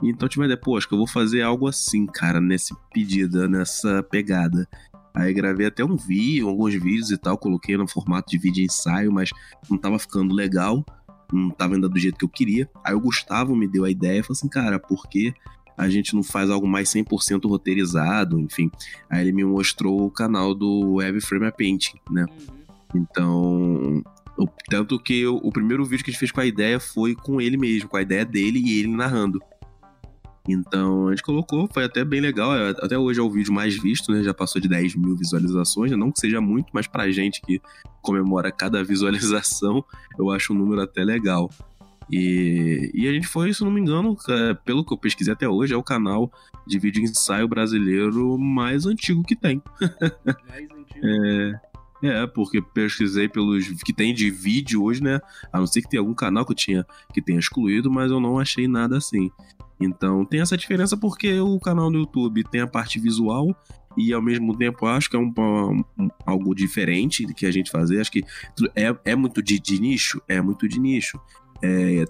Então 0.01 0.27
tive 0.27 0.43
a 0.43 0.45
ideia, 0.45 0.59
pô, 0.59 0.77
acho 0.77 0.87
que 0.87 0.93
eu 0.93 0.97
vou 0.97 1.07
fazer 1.07 1.41
algo 1.41 1.67
assim, 1.67 2.05
cara, 2.05 2.41
nesse 2.41 2.75
pedido, 2.93 3.47
nessa 3.47 4.03
pegada. 4.03 4.67
Aí 5.13 5.33
gravei 5.33 5.67
até 5.67 5.85
um 5.85 5.95
vídeo, 5.95 6.49
alguns 6.49 6.73
vídeos 6.73 7.11
e 7.11 7.17
tal, 7.17 7.37
coloquei 7.37 7.77
no 7.77 7.87
formato 7.87 8.31
de 8.31 8.37
vídeo 8.37 8.65
ensaio, 8.65 9.11
mas 9.11 9.29
não 9.69 9.77
tava 9.77 9.99
ficando 9.99 10.33
legal, 10.33 10.83
não 11.31 11.49
tava 11.51 11.75
ainda 11.75 11.87
do 11.87 11.99
jeito 11.99 12.17
que 12.17 12.25
eu 12.25 12.29
queria. 12.29 12.69
Aí 12.83 12.93
o 12.95 12.99
Gustavo 12.99 13.55
me 13.55 13.67
deu 13.67 13.85
a 13.85 13.91
ideia 13.91 14.19
e 14.19 14.23
falou 14.23 14.33
assim, 14.33 14.49
cara, 14.49 14.79
por 14.79 15.07
que 15.07 15.33
a 15.77 15.89
gente 15.89 16.15
não 16.15 16.23
faz 16.23 16.49
algo 16.49 16.67
mais 16.67 16.89
100% 16.89 17.47
roteirizado, 17.47 18.39
enfim. 18.39 18.69
Aí 19.09 19.21
ele 19.21 19.31
me 19.31 19.43
mostrou 19.43 20.05
o 20.05 20.11
canal 20.11 20.53
do 20.53 21.01
Heavy 21.01 21.21
Frame 21.21 21.51
Painting, 21.51 21.97
né? 22.11 22.25
Uhum. 22.29 22.63
Então, 22.95 24.03
tanto 24.69 24.99
que 24.99 25.25
o, 25.25 25.35
o, 25.37 25.51
primeiro 25.51 25.85
vídeo 25.85 26.03
que 26.03 26.09
a 26.09 26.13
gente 26.13 26.19
fez 26.19 26.31
com 26.31 26.41
a 26.41 26.45
ideia 26.45 26.79
foi 26.79 27.15
com 27.15 27.39
ele 27.39 27.57
mesmo, 27.57 27.89
com 27.89 27.97
a 27.97 28.01
ideia 28.01 28.25
dele 28.25 28.59
e 28.59 28.79
ele 28.79 28.89
narrando. 28.89 29.39
Então 30.47 31.07
a 31.07 31.11
gente 31.11 31.23
colocou, 31.23 31.69
foi 31.71 31.85
até 31.85 32.03
bem 32.03 32.19
legal. 32.19 32.53
É, 32.55 32.71
até 32.71 32.97
hoje 32.97 33.19
é 33.19 33.23
o 33.23 33.29
vídeo 33.29 33.53
mais 33.53 33.77
visto, 33.77 34.11
né? 34.11 34.23
Já 34.23 34.33
passou 34.33 34.61
de 34.61 34.67
10 34.67 34.95
mil 34.95 35.15
visualizações. 35.15 35.91
Não 35.91 36.11
que 36.11 36.19
seja 36.19 36.41
muito, 36.41 36.67
mas 36.73 36.87
pra 36.87 37.09
gente 37.11 37.41
que 37.41 37.61
comemora 38.01 38.51
cada 38.51 38.83
visualização, 38.83 39.83
eu 40.17 40.31
acho 40.31 40.53
um 40.53 40.57
número 40.57 40.81
até 40.81 41.03
legal. 41.03 41.49
E, 42.11 42.91
e 42.93 43.07
a 43.07 43.13
gente 43.13 43.27
foi, 43.27 43.53
se 43.53 43.63
não 43.63 43.71
me 43.71 43.79
engano, 43.79 44.17
é, 44.27 44.53
pelo 44.53 44.85
que 44.85 44.93
eu 44.93 44.97
pesquisei 44.97 45.33
até 45.33 45.47
hoje, 45.47 45.73
é 45.73 45.77
o 45.77 45.83
canal 45.83 46.31
de 46.67 46.77
vídeo 46.77 47.01
ensaio 47.01 47.47
brasileiro 47.47 48.37
mais 48.37 48.85
antigo 48.85 49.23
que 49.23 49.35
tem. 49.35 49.61
Mais 50.49 50.69
antigo. 50.71 51.05
é, 51.05 51.61
é, 52.09 52.27
porque 52.27 52.61
pesquisei 52.61 53.27
pelos 53.27 53.67
que 53.83 53.93
tem 53.93 54.13
de 54.13 54.29
vídeo 54.29 54.83
hoje, 54.83 55.01
né? 55.01 55.19
A 55.51 55.59
não 55.59 55.67
ser 55.67 55.81
que 55.81 55.89
tenha 55.89 56.01
algum 56.01 56.13
canal 56.13 56.45
que 56.45 56.51
eu 56.51 56.55
tinha 56.55 56.85
que 57.13 57.21
tenha 57.21 57.39
excluído, 57.39 57.91
mas 57.91 58.11
eu 58.11 58.19
não 58.19 58.37
achei 58.39 58.67
nada 58.67 58.97
assim. 58.97 59.31
Então 59.79 60.25
tem 60.25 60.41
essa 60.41 60.57
diferença 60.57 60.95
porque 60.97 61.39
o 61.39 61.59
canal 61.59 61.89
do 61.89 61.99
YouTube 61.99 62.43
tem 62.43 62.61
a 62.61 62.67
parte 62.67 62.99
visual 62.99 63.55
e 63.97 64.13
ao 64.13 64.21
mesmo 64.21 64.55
tempo 64.55 64.85
acho 64.85 65.09
que 65.09 65.15
é 65.15 65.19
um, 65.19 65.33
um, 65.97 66.09
algo 66.25 66.55
diferente 66.55 67.25
que 67.33 67.45
a 67.45 67.51
gente 67.51 67.71
fazer. 67.71 67.99
Acho 67.99 68.11
que 68.11 68.23
é, 68.75 68.95
é 69.05 69.15
muito 69.15 69.41
de, 69.41 69.59
de 69.59 69.79
nicho, 69.79 70.21
é 70.27 70.41
muito 70.41 70.67
de 70.67 70.79
nicho. 70.79 71.19
É, 71.61 72.03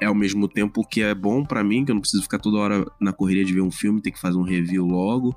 é 0.00 0.06
ao 0.06 0.14
mesmo 0.14 0.46
tempo 0.46 0.86
que 0.86 1.02
é 1.02 1.12
bom 1.14 1.44
para 1.44 1.64
mim, 1.64 1.84
que 1.84 1.90
eu 1.90 1.94
não 1.94 2.00
preciso 2.00 2.22
ficar 2.22 2.38
toda 2.38 2.58
hora 2.58 2.86
na 3.00 3.12
correria 3.12 3.44
de 3.44 3.52
ver 3.52 3.62
um 3.62 3.70
filme, 3.70 4.00
ter 4.00 4.12
que 4.12 4.20
fazer 4.20 4.38
um 4.38 4.42
review 4.42 4.86
logo. 4.86 5.34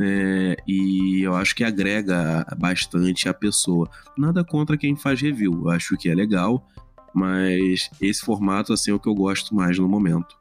É, 0.00 0.56
e 0.66 1.22
eu 1.22 1.34
acho 1.34 1.54
que 1.54 1.62
agrega 1.62 2.44
bastante 2.58 3.28
a 3.28 3.34
pessoa. 3.34 3.88
Nada 4.16 4.44
contra 4.44 4.76
quem 4.76 4.96
faz 4.96 5.20
review, 5.20 5.52
eu 5.64 5.70
acho 5.70 5.96
que 5.96 6.08
é 6.08 6.14
legal, 6.14 6.66
mas 7.14 7.90
esse 8.00 8.24
formato 8.24 8.72
assim 8.72 8.90
é 8.90 8.94
o 8.94 8.98
que 8.98 9.08
eu 9.08 9.14
gosto 9.14 9.54
mais 9.54 9.78
no 9.78 9.88
momento. 9.88 10.36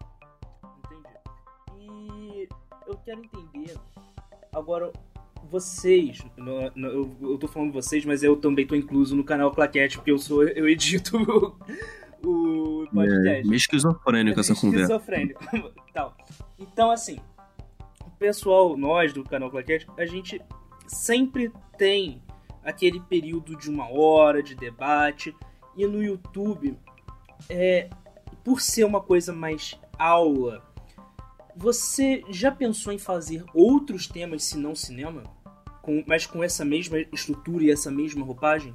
Entendi. 0.86 1.20
E 1.80 2.50
eu 2.88 2.98
quero 2.98 3.22
entender 3.24 3.78
agora 4.54 4.92
vocês, 5.50 6.26
eu, 6.76 7.16
eu 7.22 7.38
tô 7.38 7.48
falando 7.48 7.72
vocês, 7.72 8.04
mas 8.06 8.24
eu 8.24 8.36
também 8.36 8.66
tô 8.66 8.76
incluso 8.76 9.16
no 9.16 9.24
canal 9.24 9.52
Claquete, 9.52 9.98
porque 9.98 10.10
eu 10.10 10.18
sou 10.18 10.44
eu 10.44 10.68
edito 10.68 11.16
o, 12.26 12.82
o 12.84 12.88
podcast. 12.92 13.30
É, 13.30 13.44
meio 13.44 13.56
esquizofrênico 13.56 14.40
essa 14.40 14.56
conversa. 14.56 14.96
Esquizofrênico. 14.96 15.44
Então, 16.58 16.92
assim, 16.92 17.20
pessoal, 18.24 18.78
nós 18.78 19.12
do 19.12 19.22
canal 19.22 19.52
Claquete, 19.52 19.86
a 19.98 20.06
gente 20.06 20.42
sempre 20.88 21.52
tem 21.78 22.24
aquele 22.64 23.02
período 23.02 23.54
de 23.58 23.70
uma 23.70 23.92
hora 23.92 24.42
de 24.42 24.56
debate. 24.56 25.36
E 25.76 25.86
no 25.86 26.02
YouTube, 26.02 26.80
é, 27.50 27.90
por 28.42 28.62
ser 28.62 28.86
uma 28.86 29.02
coisa 29.02 29.34
mais 29.34 29.78
aula, 30.00 30.64
você 31.54 32.24
já 32.30 32.50
pensou 32.50 32.94
em 32.94 32.98
fazer 32.98 33.44
outros 33.54 34.08
temas 34.08 34.46
se 34.46 34.58
não 34.58 34.74
cinema? 34.74 35.24
Com, 35.82 36.02
mas 36.08 36.26
com 36.26 36.42
essa 36.42 36.64
mesma 36.64 37.00
estrutura 37.12 37.66
e 37.66 37.72
essa 37.72 37.92
mesma 37.92 38.26
roupagem? 38.26 38.74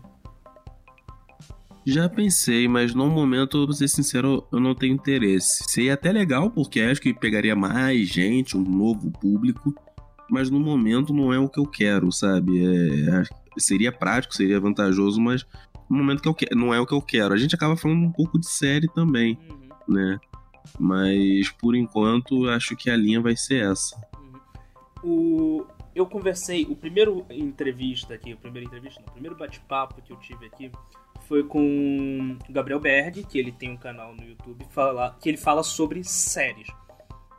Já 1.90 2.07
pensei, 2.07 2.68
mas 2.68 2.95
no 2.95 3.09
momento, 3.09 3.64
pra 3.64 3.75
ser 3.75 3.88
sincero, 3.88 4.47
eu 4.52 4.61
não 4.61 4.75
tenho 4.75 4.92
interesse. 4.92 5.64
Seria 5.71 5.95
até 5.95 6.12
legal, 6.12 6.50
porque 6.50 6.83
acho 6.83 7.00
que 7.00 7.14
pegaria 7.14 7.57
mais 7.57 8.07
gente, 8.07 8.59
um 8.59 8.62
novo 8.62 9.11
público, 9.11 9.75
mas 10.28 10.50
no 10.50 10.61
momento 10.61 11.14
não 11.14 11.33
é 11.33 11.38
o 11.38 11.49
que 11.49 11.59
eu 11.59 11.64
quero, 11.64 12.12
sabe? 12.12 12.62
É, 12.62 13.23
seria 13.57 13.90
prático, 13.90 14.35
seria 14.35 14.61
vantajoso, 14.61 15.18
mas 15.18 15.47
no 15.88 15.97
momento 15.97 16.21
que 16.21 16.28
eu 16.28 16.35
quero, 16.35 16.54
não 16.54 16.75
é 16.75 16.78
o 16.78 16.85
que 16.85 16.92
eu 16.92 17.00
quero. 17.00 17.33
A 17.33 17.38
gente 17.38 17.54
acaba 17.54 17.75
falando 17.75 18.04
um 18.04 18.12
pouco 18.12 18.38
de 18.38 18.50
série 18.50 18.87
também, 18.88 19.38
uhum. 19.49 19.95
né? 19.95 20.21
Mas 20.78 21.49
por 21.52 21.75
enquanto, 21.75 22.50
acho 22.50 22.76
que 22.76 22.90
a 22.90 22.97
linha 22.99 23.23
vai 23.23 23.35
ser 23.35 23.64
essa. 23.64 23.97
Uhum. 24.21 25.62
O, 25.62 25.66
eu 25.95 26.04
conversei, 26.04 26.66
o 26.68 26.76
primeiro 26.76 27.25
entrevista 27.30 28.12
aqui, 28.12 28.35
o 28.35 28.37
primeiro 28.37 28.68
entrevista, 28.68 29.00
não, 29.00 29.09
o 29.09 29.12
primeiro 29.12 29.38
bate-papo 29.38 30.02
que 30.02 30.12
eu 30.12 30.18
tive 30.18 30.45
aqui 30.45 30.71
foi 31.28 31.44
com 31.44 32.38
o 32.49 32.52
Gabriel 32.52 32.80
Berg, 32.80 33.23
que 33.25 33.38
ele 33.38 33.52
tem 33.52 33.70
um 33.70 33.76
canal 33.76 34.14
no 34.14 34.25
YouTube 34.25 34.64
fala, 34.70 35.14
que 35.20 35.28
ele 35.28 35.37
fala 35.37 35.62
sobre 35.62 36.02
séries. 36.02 36.68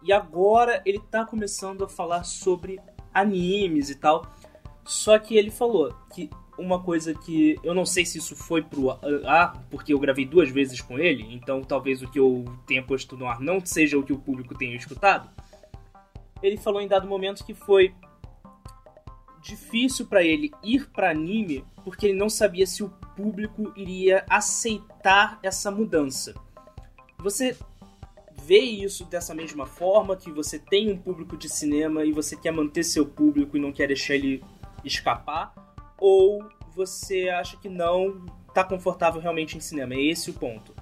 E 0.04 0.14
agora 0.14 0.82
ele 0.86 1.00
tá 1.00 1.26
começando 1.26 1.84
a 1.84 1.90
falar 1.90 2.24
sobre 2.24 2.80
animes 3.12 3.90
e 3.90 3.96
tal. 3.96 4.32
Só 4.86 5.18
que 5.18 5.36
ele 5.36 5.50
falou 5.50 5.94
que 6.14 6.30
uma 6.58 6.82
coisa 6.84 7.14
que 7.16 7.58
eu 7.64 7.74
não 7.74 7.86
sei 7.86 8.06
se 8.06 8.20
isso 8.20 8.36
foi 8.36 8.62
pro 8.62 8.92
ar, 9.26 9.66
porque 9.72 9.94
eu 9.94 10.00
gravei 10.00 10.26
duas 10.26 10.50
vezes 10.50 10.82
com 10.82 11.00
ele, 11.00 11.34
então 11.34 11.62
talvez 11.62 12.02
o 12.02 12.10
que 12.10 12.20
eu 12.20 12.46
tenha 12.68 12.84
posto 12.84 13.18
no 13.18 13.28
ar 13.28 13.40
não 13.40 13.66
seja 13.66 13.98
o 13.98 14.04
que 14.04 14.14
o 14.14 14.20
público 14.20 14.56
tenha 14.56 14.76
escutado. 14.76 15.30
Ele 16.44 16.58
falou 16.58 16.82
em 16.82 16.88
dado 16.88 17.08
momento 17.08 17.46
que 17.46 17.54
foi 17.54 17.94
difícil 19.42 20.06
para 20.06 20.24
ele 20.24 20.52
ir 20.64 20.90
para 20.90 21.12
anime 21.12 21.64
porque 21.84 22.08
ele 22.08 22.18
não 22.18 22.30
sabia 22.30 22.66
se 22.66 22.84
o 22.84 22.90
público 23.16 23.72
iria 23.76 24.26
aceitar 24.30 25.40
essa 25.42 25.72
mudança. 25.72 26.34
Você 27.20 27.58
vê 28.44 28.60
isso 28.60 29.06
dessa 29.06 29.36
mesma 29.36 29.66
forma 29.66 30.16
que 30.16 30.32
você 30.32 30.58
tem 30.58 30.92
um 30.92 30.98
público 30.98 31.38
de 31.38 31.50
cinema 31.50 32.06
e 32.06 32.12
você 32.12 32.36
quer 32.36 32.52
manter 32.52 32.84
seu 32.84 33.06
público 33.06 33.58
e 33.58 33.60
não 33.60 33.72
quer 33.72 33.88
deixar 33.88 34.16
ele 34.16 34.44
escapar? 34.84 35.54
Ou 35.98 36.44
você 36.76 37.30
acha 37.30 37.58
que 37.58 37.68
não 37.68 38.26
está 38.48 38.64
confortável 38.64 39.22
realmente 39.22 39.58
em 39.58 39.60
cinema? 39.60 39.94
É 39.94 40.02
esse 40.02 40.30
o 40.30 40.34
ponto. 40.34 40.74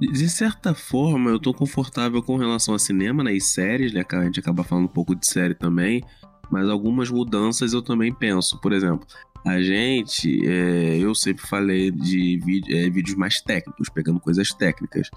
De 0.00 0.28
certa 0.30 0.74
forma, 0.74 1.30
eu 1.30 1.40
tô 1.40 1.52
confortável 1.52 2.22
com 2.22 2.36
relação 2.36 2.72
a 2.72 2.78
cinema, 2.78 3.24
né, 3.24 3.32
e 3.32 3.40
séries, 3.40 3.92
né, 3.92 4.04
a 4.08 4.24
gente 4.24 4.38
acaba 4.38 4.62
falando 4.62 4.84
um 4.84 4.92
pouco 4.92 5.12
de 5.12 5.26
série 5.26 5.54
também, 5.54 6.04
mas 6.50 6.68
algumas 6.68 7.10
mudanças 7.10 7.72
eu 7.72 7.82
também 7.82 8.12
penso. 8.12 8.60
Por 8.60 8.72
exemplo, 8.72 9.06
a 9.44 9.60
gente, 9.60 10.46
é, 10.46 10.98
eu 10.98 11.14
sempre 11.14 11.46
falei 11.46 11.90
de 11.90 12.38
vídeo, 12.38 12.76
é, 12.76 12.90
vídeos 12.90 13.16
mais 13.16 13.40
técnicos, 13.40 13.88
pegando 13.88 14.20
coisas 14.20 14.50
técnicas. 14.50 15.08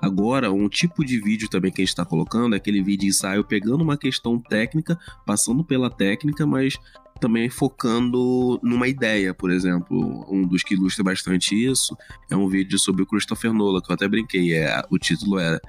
Agora, 0.00 0.50
um 0.50 0.68
tipo 0.68 1.04
de 1.04 1.20
vídeo 1.20 1.48
também 1.48 1.70
que 1.70 1.82
a 1.82 1.84
gente 1.84 1.90
está 1.90 2.04
colocando 2.04 2.54
é 2.54 2.56
aquele 2.56 2.82
vídeo 2.82 3.06
ensaio 3.06 3.44
pegando 3.44 3.82
uma 3.82 3.98
questão 3.98 4.38
técnica, 4.38 4.98
passando 5.26 5.62
pela 5.62 5.90
técnica, 5.90 6.46
mas 6.46 6.78
também 7.20 7.50
focando 7.50 8.58
numa 8.62 8.88
ideia, 8.88 9.34
por 9.34 9.50
exemplo. 9.50 10.26
Um 10.28 10.46
dos 10.46 10.62
que 10.62 10.74
ilustra 10.74 11.04
bastante 11.04 11.54
isso 11.54 11.94
é 12.30 12.36
um 12.36 12.48
vídeo 12.48 12.78
sobre 12.78 13.02
o 13.02 13.06
Christopher 13.06 13.52
Nolan, 13.52 13.82
que 13.82 13.90
eu 13.90 13.94
até 13.94 14.08
brinquei. 14.08 14.54
É, 14.54 14.82
o 14.90 14.98
título 14.98 15.38
é 15.38 15.60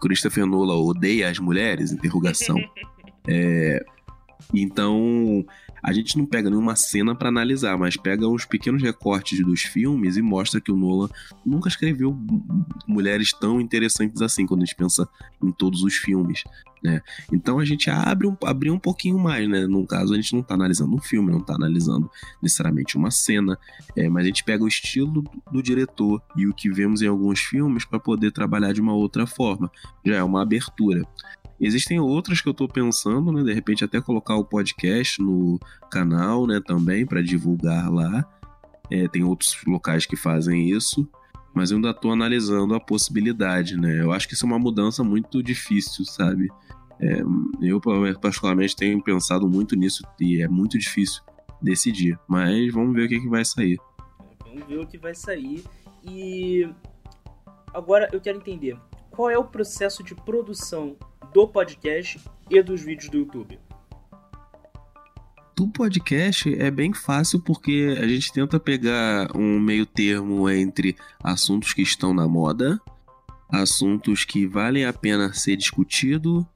Christopher 0.00 0.46
Nolan 0.46 0.78
odeia 0.78 1.30
as 1.30 1.38
mulheres? 1.38 1.92
Interrogação. 1.92 2.56
É, 3.28 3.84
então, 4.52 5.44
a 5.82 5.92
gente 5.92 6.16
não 6.18 6.26
pega 6.26 6.50
nenhuma 6.50 6.76
cena 6.76 7.14
para 7.14 7.28
analisar, 7.28 7.76
mas 7.78 7.96
pega 7.96 8.28
uns 8.28 8.44
pequenos 8.44 8.82
recortes 8.82 9.44
dos 9.44 9.62
filmes 9.62 10.16
e 10.16 10.22
mostra 10.22 10.60
que 10.60 10.72
o 10.72 10.76
Nolan 10.76 11.08
nunca 11.44 11.68
escreveu 11.68 12.16
mulheres 12.86 13.32
tão 13.32 13.60
interessantes 13.60 14.22
assim 14.22 14.46
quando 14.46 14.62
a 14.62 14.64
gente 14.64 14.76
pensa 14.76 15.08
em 15.42 15.52
todos 15.52 15.82
os 15.82 15.94
filmes. 15.94 16.44
Né? 16.82 17.00
Então 17.32 17.58
a 17.58 17.64
gente 17.64 17.90
abre 17.90 18.26
um, 18.26 18.36
abre 18.44 18.70
um 18.70 18.78
pouquinho 18.78 19.18
mais, 19.18 19.48
né? 19.48 19.66
No 19.66 19.86
caso, 19.86 20.12
a 20.12 20.16
gente 20.16 20.32
não 20.32 20.40
está 20.40 20.54
analisando 20.54 20.94
um 20.94 21.00
filme, 21.00 21.32
não 21.32 21.40
está 21.40 21.54
analisando 21.54 22.10
necessariamente 22.42 22.96
uma 22.96 23.10
cena, 23.10 23.58
é, 23.96 24.08
mas 24.08 24.24
a 24.24 24.26
gente 24.26 24.44
pega 24.44 24.62
o 24.62 24.68
estilo 24.68 25.24
do 25.50 25.62
diretor 25.62 26.22
e 26.36 26.46
o 26.46 26.54
que 26.54 26.70
vemos 26.70 27.02
em 27.02 27.06
alguns 27.06 27.40
filmes 27.40 27.84
para 27.84 27.98
poder 27.98 28.30
trabalhar 28.30 28.72
de 28.72 28.80
uma 28.80 28.92
outra 28.92 29.26
forma. 29.26 29.70
Já 30.04 30.16
é 30.16 30.22
uma 30.22 30.42
abertura. 30.42 31.02
Existem 31.60 31.98
outras 31.98 32.40
que 32.40 32.48
eu 32.48 32.52
estou 32.52 32.68
pensando, 32.68 33.32
né? 33.32 33.42
De 33.42 33.52
repente 33.52 33.84
até 33.84 34.00
colocar 34.00 34.36
o 34.36 34.44
podcast 34.44 35.22
no 35.22 35.58
canal, 35.90 36.46
né? 36.46 36.60
Também 36.64 37.06
para 37.06 37.22
divulgar 37.22 37.90
lá. 37.90 38.24
É, 38.90 39.08
tem 39.08 39.24
outros 39.24 39.56
locais 39.66 40.06
que 40.06 40.16
fazem 40.16 40.70
isso, 40.70 41.08
mas 41.54 41.70
eu 41.70 41.76
ainda 41.76 41.90
estou 41.90 42.12
analisando 42.12 42.74
a 42.74 42.80
possibilidade, 42.80 43.76
né? 43.76 44.00
Eu 44.00 44.12
acho 44.12 44.28
que 44.28 44.34
isso 44.34 44.44
é 44.44 44.48
uma 44.48 44.58
mudança 44.58 45.02
muito 45.02 45.42
difícil, 45.42 46.04
sabe? 46.04 46.48
É, 47.00 47.22
eu 47.62 47.80
particularmente 48.20 48.76
tenho 48.76 49.02
pensado 49.02 49.48
muito 49.48 49.74
nisso 49.74 50.02
e 50.20 50.42
é 50.42 50.48
muito 50.48 50.78
difícil 50.78 51.22
decidir, 51.60 52.18
mas 52.28 52.72
vamos 52.72 52.94
ver 52.94 53.06
o 53.06 53.08
que, 53.08 53.20
que 53.20 53.28
vai 53.28 53.44
sair. 53.44 53.78
Vamos 54.44 54.66
ver 54.66 54.78
o 54.78 54.86
que 54.86 54.96
vai 54.98 55.14
sair 55.14 55.64
e 56.04 56.68
agora 57.74 58.08
eu 58.12 58.20
quero 58.20 58.38
entender 58.38 58.78
qual 59.10 59.28
é 59.30 59.36
o 59.36 59.44
processo 59.44 60.02
de 60.02 60.14
produção 60.14 60.96
do 61.36 61.46
podcast 61.46 62.18
e 62.48 62.62
dos 62.62 62.80
vídeos 62.80 63.10
do 63.10 63.18
YouTube? 63.18 63.60
Do 65.54 65.68
podcast 65.68 66.50
é 66.58 66.70
bem 66.70 66.94
fácil 66.94 67.38
porque 67.42 67.94
a 68.00 68.08
gente 68.08 68.32
tenta 68.32 68.58
pegar 68.58 69.36
um 69.36 69.60
meio 69.60 69.84
termo 69.84 70.48
entre 70.48 70.96
assuntos 71.22 71.74
que 71.74 71.82
estão 71.82 72.14
na 72.14 72.26
moda, 72.26 72.80
assuntos 73.50 74.24
que 74.24 74.46
valem 74.46 74.86
a 74.86 74.94
pena 74.94 75.30
ser 75.34 75.58
discutido 75.58 76.48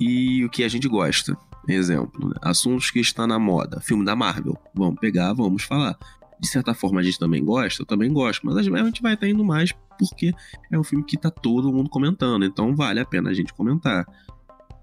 e 0.00 0.42
o 0.42 0.48
que 0.48 0.64
a 0.64 0.68
gente 0.68 0.88
gosta. 0.88 1.36
Exemplo, 1.68 2.30
né? 2.30 2.36
assuntos 2.40 2.90
que 2.90 3.00
estão 3.00 3.26
na 3.26 3.38
moda, 3.38 3.78
filme 3.82 4.06
da 4.06 4.16
Marvel. 4.16 4.56
Vamos 4.74 4.98
pegar, 4.98 5.34
vamos 5.34 5.64
falar. 5.64 5.98
De 6.40 6.48
certa 6.48 6.72
forma 6.72 6.98
a 6.98 7.02
gente 7.02 7.18
também 7.18 7.44
gosta, 7.44 7.82
eu 7.82 7.86
também 7.86 8.10
gosto, 8.10 8.46
mas 8.46 8.56
a 8.56 8.62
gente 8.62 9.02
vai 9.02 9.12
estar 9.12 9.28
indo 9.28 9.44
mais 9.44 9.70
porque 9.98 10.32
é 10.70 10.78
um 10.78 10.84
filme 10.84 11.04
que 11.04 11.16
tá 11.16 11.30
todo 11.30 11.72
mundo 11.72 11.88
comentando, 11.90 12.44
então 12.44 12.74
vale 12.74 13.00
a 13.00 13.04
pena 13.04 13.30
a 13.30 13.34
gente 13.34 13.52
comentar. 13.52 14.06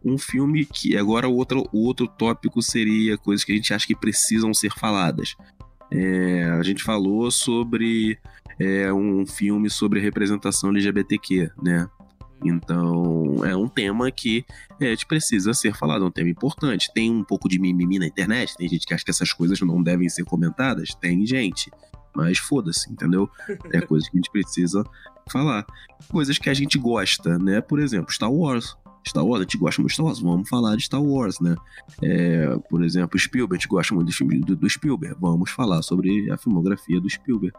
Um 0.03 0.17
filme 0.17 0.65
que 0.65 0.97
agora 0.97 1.27
outro, 1.27 1.67
outro 1.71 2.07
tópico 2.07 2.61
seria 2.61 3.17
coisas 3.17 3.43
que 3.43 3.51
a 3.51 3.55
gente 3.55 3.73
acha 3.73 3.85
que 3.85 3.95
precisam 3.95 4.53
ser 4.53 4.71
faladas. 4.71 5.35
É, 5.91 6.45
a 6.57 6.63
gente 6.63 6.83
falou 6.83 7.29
sobre 7.29 8.17
é, 8.59 8.91
um 8.91 9.25
filme 9.25 9.69
sobre 9.69 9.99
representação 9.99 10.69
LGBTQ, 10.69 11.51
né? 11.61 11.87
Então, 12.43 13.45
é 13.45 13.55
um 13.55 13.67
tema 13.67 14.09
que 14.11 14.43
é, 14.79 14.95
precisa 15.07 15.53
ser 15.53 15.75
falado, 15.75 16.03
é 16.03 16.07
um 16.07 16.11
tema 16.11 16.29
importante. 16.29 16.91
Tem 16.93 17.11
um 17.11 17.23
pouco 17.23 17.47
de 17.47 17.59
mimimi 17.59 17.99
na 17.99 18.07
internet, 18.07 18.55
tem 18.57 18.67
gente 18.67 18.85
que 18.87 18.93
acha 18.93 19.05
que 19.05 19.11
essas 19.11 19.31
coisas 19.31 19.59
não 19.61 19.81
devem 19.81 20.09
ser 20.09 20.23
comentadas, 20.23 20.95
tem 20.95 21.25
gente. 21.25 21.71
Mas 22.15 22.37
foda-se, 22.37 22.91
entendeu? 22.91 23.29
É 23.71 23.81
coisa 23.81 24.09
que 24.09 24.17
a 24.17 24.19
gente 24.19 24.31
precisa 24.31 24.83
falar. 25.31 25.65
Coisas 26.09 26.37
que 26.37 26.49
a 26.49 26.53
gente 26.53 26.77
gosta, 26.77 27.37
né? 27.39 27.61
Por 27.61 27.79
exemplo, 27.79 28.11
Star 28.11 28.31
Wars. 28.31 28.75
Star 29.07 29.25
Wars, 29.25 29.39
a 29.39 29.43
gente 29.43 29.57
gosta 29.57 29.81
muito 29.81 29.89
de 29.89 29.95
Star 29.95 30.05
Wars, 30.05 30.19
vamos 30.19 30.47
falar 30.47 30.75
de 30.75 30.83
Star 30.83 31.01
Wars, 31.01 31.39
né? 31.39 31.55
É, 32.03 32.55
por 32.69 32.83
exemplo, 32.83 33.17
Spielberg, 33.17 33.55
a 33.55 33.59
gente 33.59 33.67
gosta 33.67 33.95
muito 33.95 34.07
dos 34.07 34.15
filmes 34.15 34.41
do, 34.41 34.55
do 34.55 34.69
Spielberg, 34.69 35.17
vamos 35.19 35.49
falar 35.49 35.81
sobre 35.81 36.29
a 36.29 36.37
filmografia 36.37 37.01
do 37.01 37.09
Spielberg. 37.09 37.55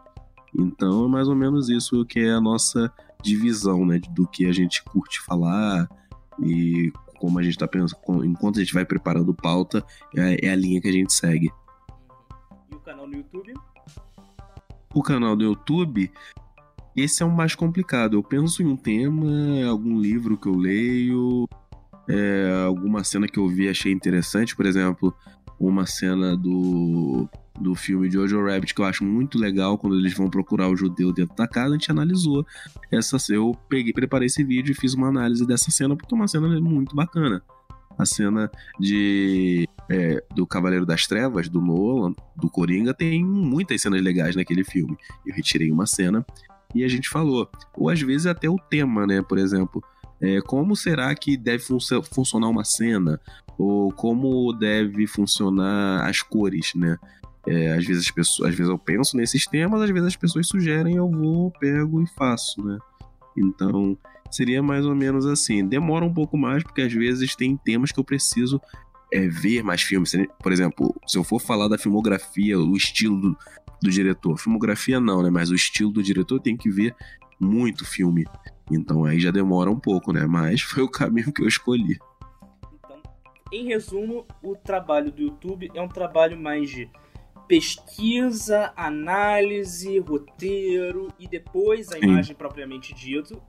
Então 0.56 1.06
é 1.06 1.08
mais 1.08 1.28
ou 1.28 1.34
menos 1.34 1.68
isso 1.68 2.04
que 2.04 2.20
é 2.20 2.30
a 2.30 2.40
nossa 2.40 2.92
divisão, 3.22 3.84
né? 3.84 4.00
Do 4.10 4.26
que 4.28 4.46
a 4.46 4.52
gente 4.52 4.82
curte 4.84 5.20
falar 5.20 5.88
e 6.40 6.92
como 7.18 7.38
a 7.38 7.42
gente 7.42 7.56
tá 7.56 7.68
pensando, 7.68 7.96
enquanto 8.24 8.58
a 8.58 8.62
gente 8.62 8.74
vai 8.74 8.84
preparando 8.84 9.32
pauta, 9.32 9.84
é, 10.16 10.46
é 10.46 10.50
a 10.50 10.56
linha 10.56 10.80
que 10.80 10.88
a 10.88 10.92
gente 10.92 11.12
segue. 11.12 11.52
E 12.70 12.74
o 12.74 12.80
canal 12.80 13.06
no 13.06 13.16
YouTube? 13.16 13.54
O 14.94 15.02
canal 15.02 15.34
do 15.34 15.44
YouTube, 15.44 16.10
esse 16.94 17.22
é 17.22 17.26
o 17.26 17.30
mais 17.30 17.54
complicado. 17.54 18.14
Eu 18.14 18.22
penso 18.22 18.62
em 18.62 18.66
um 18.66 18.76
tema, 18.76 19.26
algum 19.66 19.98
livro 19.98 20.36
que 20.36 20.46
eu 20.46 20.54
leio, 20.54 21.48
é, 22.08 22.64
alguma 22.66 23.02
cena 23.02 23.26
que 23.26 23.38
eu 23.38 23.48
vi 23.48 23.68
achei 23.68 23.92
interessante, 23.92 24.54
por 24.54 24.66
exemplo, 24.66 25.14
uma 25.58 25.86
cena 25.86 26.36
do, 26.36 27.28
do 27.58 27.74
filme 27.74 28.10
Jojo 28.10 28.44
Rabbit 28.44 28.74
que 28.74 28.80
eu 28.80 28.84
acho 28.84 29.04
muito 29.04 29.38
legal 29.38 29.78
quando 29.78 29.96
eles 29.96 30.12
vão 30.14 30.28
procurar 30.28 30.68
o 30.68 30.76
judeu 30.76 31.12
dentro 31.12 31.36
da 31.36 31.46
casa, 31.46 31.70
a 31.70 31.78
gente 31.78 31.90
analisou 31.90 32.44
essa 32.90 33.16
eu 33.30 33.56
peguei, 33.68 33.92
preparei 33.92 34.26
esse 34.26 34.42
vídeo 34.42 34.72
e 34.72 34.74
fiz 34.74 34.94
uma 34.94 35.08
análise 35.08 35.46
dessa 35.46 35.70
cena 35.70 35.96
porque 35.96 36.14
é 36.14 36.16
uma 36.16 36.28
cena 36.28 36.48
muito 36.60 36.94
bacana. 36.94 37.42
A 37.98 38.04
cena 38.04 38.50
de 38.78 39.68
é, 39.90 40.24
do 40.34 40.46
Cavaleiro 40.46 40.86
das 40.86 41.06
Trevas, 41.06 41.48
do 41.48 41.60
Nolan, 41.60 42.14
do 42.36 42.48
Coringa, 42.48 42.94
tem 42.94 43.24
muitas 43.24 43.80
cenas 43.82 44.00
legais 44.02 44.34
naquele 44.36 44.64
filme. 44.64 44.96
Eu 45.26 45.34
retirei 45.34 45.70
uma 45.70 45.86
cena 45.86 46.24
e 46.74 46.84
a 46.84 46.88
gente 46.88 47.08
falou. 47.08 47.48
Ou 47.76 47.88
às 47.88 48.00
vezes 48.00 48.26
até 48.26 48.48
o 48.48 48.56
tema, 48.56 49.06
né? 49.06 49.22
Por 49.22 49.38
exemplo, 49.38 49.82
é, 50.20 50.40
como 50.40 50.76
será 50.76 51.14
que 51.14 51.36
deve 51.36 51.64
fun 51.64 51.78
funcionar 52.12 52.48
uma 52.48 52.64
cena? 52.64 53.20
Ou 53.58 53.92
como 53.92 54.52
deve 54.52 55.06
funcionar 55.06 56.08
as 56.08 56.22
cores, 56.22 56.72
né? 56.74 56.96
É, 57.46 57.72
às 57.72 57.84
vezes 57.84 58.04
as 58.04 58.10
pessoas, 58.10 58.50
às 58.50 58.54
vezes 58.54 58.70
eu 58.70 58.78
penso 58.78 59.16
nesses 59.16 59.46
temas, 59.46 59.82
às 59.82 59.90
vezes 59.90 60.06
as 60.06 60.16
pessoas 60.16 60.46
sugerem, 60.46 60.94
eu 60.94 61.10
vou, 61.10 61.50
pego 61.50 62.00
e 62.00 62.06
faço, 62.06 62.64
né? 62.64 62.78
Então, 63.36 63.98
seria 64.32 64.62
mais 64.62 64.84
ou 64.86 64.94
menos 64.94 65.26
assim. 65.26 65.66
Demora 65.66 66.04
um 66.04 66.12
pouco 66.12 66.36
mais, 66.36 66.62
porque 66.62 66.82
às 66.82 66.92
vezes 66.92 67.36
tem 67.36 67.56
temas 67.56 67.92
que 67.92 68.00
eu 68.00 68.04
preciso 68.04 68.60
é, 69.12 69.28
ver 69.28 69.62
mais 69.62 69.82
filmes. 69.82 70.12
Por 70.42 70.50
exemplo, 70.50 70.94
se 71.06 71.18
eu 71.18 71.22
for 71.22 71.40
falar 71.40 71.68
da 71.68 71.78
filmografia, 71.78 72.58
o 72.58 72.76
estilo 72.76 73.20
do, 73.20 73.36
do 73.82 73.90
diretor. 73.90 74.38
Filmografia 74.38 74.98
não, 74.98 75.22
né? 75.22 75.30
Mas 75.30 75.50
o 75.50 75.54
estilo 75.54 75.92
do 75.92 76.02
diretor 76.02 76.40
tem 76.40 76.56
que 76.56 76.70
ver 76.70 76.94
muito 77.38 77.84
filme. 77.84 78.24
Então 78.70 79.04
aí 79.04 79.20
já 79.20 79.30
demora 79.30 79.70
um 79.70 79.78
pouco, 79.78 80.12
né? 80.12 80.26
Mas 80.26 80.62
foi 80.62 80.82
o 80.82 80.88
caminho 80.88 81.32
que 81.32 81.42
eu 81.42 81.48
escolhi. 81.48 81.98
Então, 82.74 83.02
em 83.52 83.66
resumo, 83.66 84.26
o 84.42 84.56
trabalho 84.56 85.12
do 85.12 85.22
YouTube 85.22 85.70
é 85.74 85.82
um 85.82 85.88
trabalho 85.88 86.40
mais 86.40 86.70
de 86.70 86.88
pesquisa, 87.46 88.72
análise, 88.76 89.98
roteiro 89.98 91.08
e 91.18 91.28
depois 91.28 91.92
a 91.92 91.98
imagem 91.98 92.34
Sim. 92.34 92.34
propriamente 92.34 92.94
dito. 92.94 93.42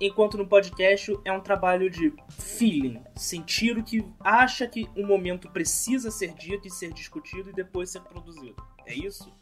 Enquanto 0.00 0.36
no 0.36 0.46
podcast 0.46 1.16
é 1.24 1.32
um 1.32 1.40
trabalho 1.40 1.88
de 1.88 2.12
feeling, 2.30 3.02
sentir 3.16 3.78
o 3.78 3.82
que 3.82 4.04
acha 4.20 4.66
que 4.66 4.88
um 4.96 5.06
momento 5.06 5.48
precisa 5.50 6.10
ser 6.10 6.34
dito 6.34 6.66
e 6.66 6.70
ser 6.70 6.92
discutido 6.92 7.50
e 7.50 7.52
depois 7.52 7.90
ser 7.90 8.00
produzido. 8.00 8.56
É 8.86 8.94
isso? 8.94 9.32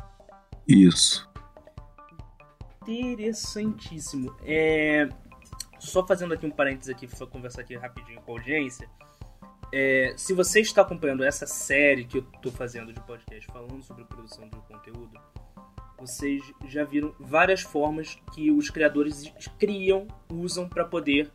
Isso. 0.68 1.28
Interessantíssimo. 2.86 4.34
É... 4.44 5.08
Só 5.78 6.06
fazendo 6.06 6.34
aqui 6.34 6.46
um 6.46 6.50
parênteses 6.50 6.94
aqui, 6.94 7.06
para 7.08 7.26
conversar 7.26 7.62
aqui 7.62 7.74
rapidinho 7.76 8.20
com 8.22 8.32
a 8.32 8.38
audiência. 8.38 8.88
É, 9.74 10.12
se 10.18 10.34
você 10.34 10.60
está 10.60 10.82
acompanhando 10.82 11.24
essa 11.24 11.46
série 11.46 12.04
que 12.04 12.18
eu 12.18 12.26
estou 12.34 12.52
fazendo 12.52 12.92
de 12.92 13.00
podcast 13.00 13.50
falando 13.50 13.82
sobre 13.82 14.04
produção 14.04 14.44
de 14.44 14.56
conteúdo, 14.60 15.18
vocês 16.02 16.42
já 16.68 16.84
viram 16.84 17.14
várias 17.18 17.62
formas 17.62 18.18
que 18.34 18.50
os 18.50 18.68
criadores 18.68 19.32
criam, 19.58 20.06
usam 20.30 20.68
para 20.68 20.84
poder 20.84 21.30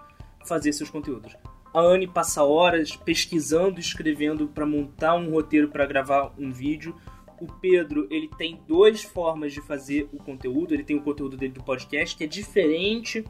fazer 0.46 0.72
seus 0.74 0.90
conteúdos. 0.90 1.36
A 1.74 1.82
Anne 1.82 2.08
passa 2.08 2.44
horas 2.44 2.96
pesquisando, 2.96 3.80
escrevendo 3.80 4.48
para 4.48 4.66
montar 4.66 5.16
um 5.16 5.32
roteiro 5.32 5.70
para 5.70 5.86
gravar 5.86 6.34
um 6.38 6.52
vídeo 6.52 6.96
o 7.40 7.48
Pedro, 7.48 8.08
ele 8.10 8.30
tem 8.38 8.60
duas 8.68 9.04
formas 9.04 9.54
de 9.54 9.62
fazer 9.62 10.10
o 10.12 10.18
conteúdo. 10.18 10.74
Ele 10.74 10.84
tem 10.84 10.96
o 10.96 11.02
conteúdo 11.02 11.38
dele 11.38 11.54
do 11.54 11.64
podcast, 11.64 12.16
que 12.16 12.24
é 12.24 12.28
diferente 12.28 13.24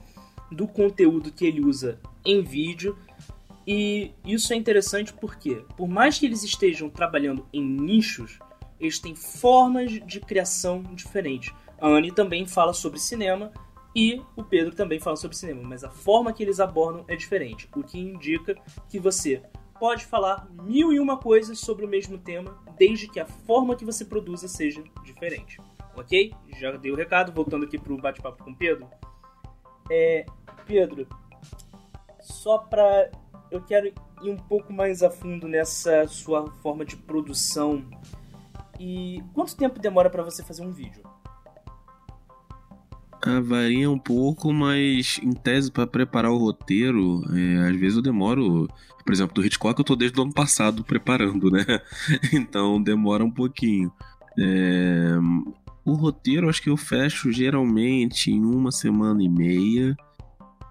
do 0.52 0.68
conteúdo 0.68 1.32
que 1.32 1.46
ele 1.46 1.62
usa 1.62 2.00
em 2.26 2.42
vídeo. 2.42 2.98
E 3.66 4.12
isso 4.26 4.54
é 4.54 4.56
interessante 4.56 5.14
porque, 5.14 5.62
por 5.76 5.88
mais 5.88 6.18
que 6.18 6.26
eles 6.26 6.44
estejam 6.44 6.90
trabalhando 6.90 7.46
em 7.52 7.62
nichos, 7.62 8.40
eles 8.80 9.00
têm 9.00 9.16
formas 9.16 9.92
de 9.92 10.20
criação 10.20 10.84
diferentes. 10.94 11.54
A 11.80 11.88
Anne 11.88 12.12
também 12.12 12.46
fala 12.46 12.74
sobre 12.74 13.00
cinema 13.00 13.52
e 13.96 14.22
o 14.36 14.44
Pedro 14.44 14.76
também 14.76 15.00
fala 15.00 15.16
sobre 15.16 15.36
cinema, 15.36 15.62
mas 15.64 15.84
a 15.84 15.90
forma 15.90 16.32
que 16.32 16.44
eles 16.44 16.60
abordam 16.60 17.04
é 17.08 17.16
diferente, 17.16 17.70
o 17.76 17.84
que 17.84 18.00
indica 18.00 18.56
que 18.90 19.00
você 19.00 19.42
pode 19.80 20.06
falar 20.06 20.48
mil 20.52 20.92
e 20.92 21.00
uma 21.00 21.18
coisas 21.18 21.60
sobre 21.60 21.86
o 21.86 21.88
mesmo 21.88 22.18
tema, 22.18 22.58
desde 22.78 23.08
que 23.08 23.20
a 23.20 23.26
forma 23.26 23.76
que 23.76 23.86
você 23.86 24.06
produza 24.06 24.48
seja 24.48 24.84
diferente. 25.04 25.60
Ok? 25.96 26.34
Já 26.60 26.72
dei 26.72 26.92
o 26.92 26.96
recado, 26.96 27.32
voltando 27.32 27.66
aqui 27.66 27.78
pro 27.78 27.98
bate-papo 27.98 28.44
com 28.44 28.52
o 28.52 28.56
Pedro. 28.56 28.88
É, 29.90 30.26
Pedro, 30.66 31.08
só 32.20 32.58
pra. 32.60 33.10
Eu 33.50 33.62
quero 33.64 33.88
ir 33.88 34.30
um 34.30 34.38
pouco 34.38 34.74
mais 34.74 35.02
a 35.02 35.10
fundo 35.10 35.48
nessa 35.48 36.06
sua 36.08 36.52
forma 36.62 36.86
de 36.86 36.96
produção. 36.96 37.84
E 38.80 39.24
quanto 39.34 39.56
tempo 39.56 39.80
demora 39.80 40.10
para 40.10 40.24
você 40.24 40.44
fazer 40.44 40.64
um 40.64 40.72
vídeo? 40.72 41.04
Ah, 43.22 43.42
varia 43.42 43.90
um 43.90 43.98
pouco, 43.98 44.54
mas 44.54 45.20
em 45.24 45.32
tese 45.32 45.72
para 45.72 45.88
preparar 45.88 46.32
o 46.32 46.38
roteiro, 46.38 47.24
é, 47.36 47.70
às 47.70 47.76
vezes 47.76 47.98
eu 47.98 48.02
demoro. 48.02 48.68
Por 49.04 49.14
exemplo, 49.14 49.34
do 49.34 49.46
Hitchcock 49.46 49.80
eu 49.80 49.86
tô 49.86 49.96
desde 49.96 50.20
o 50.20 50.24
ano 50.24 50.34
passado 50.34 50.84
preparando, 50.84 51.50
né? 51.50 51.66
Então 52.32 52.82
demora 52.82 53.26
um 53.26 53.32
pouquinho. 53.32 53.92
É, 54.38 55.18
o 55.84 55.94
roteiro 55.94 56.50
acho 56.50 56.62
que 56.62 56.70
eu 56.70 56.78
fecho 56.78 57.32
geralmente 57.32 58.30
em 58.32 58.44
uma 58.44 58.72
semana 58.72 59.24
e 59.24 59.30
meia. 59.30 59.96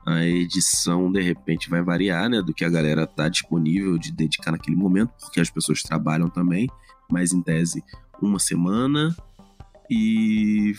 A 0.07 0.25
edição 0.25 1.11
de 1.11 1.21
repente 1.21 1.69
vai 1.69 1.83
variar, 1.83 2.29
né? 2.29 2.40
Do 2.40 2.55
que 2.55 2.64
a 2.64 2.71
galera 2.71 3.07
tá 3.07 3.29
disponível 3.29 3.99
de 3.99 4.12
dedicar 4.12 4.53
naquele 4.53 4.77
momento, 4.77 5.11
porque 5.21 5.40
as 5.40 5.51
pessoas 5.51 5.83
trabalham 5.83 6.29
também. 6.29 6.69
Mas 7.11 7.33
em 7.33 7.42
tese, 7.42 7.85
uma 8.21 8.38
semana. 8.38 9.14
E 9.88 10.75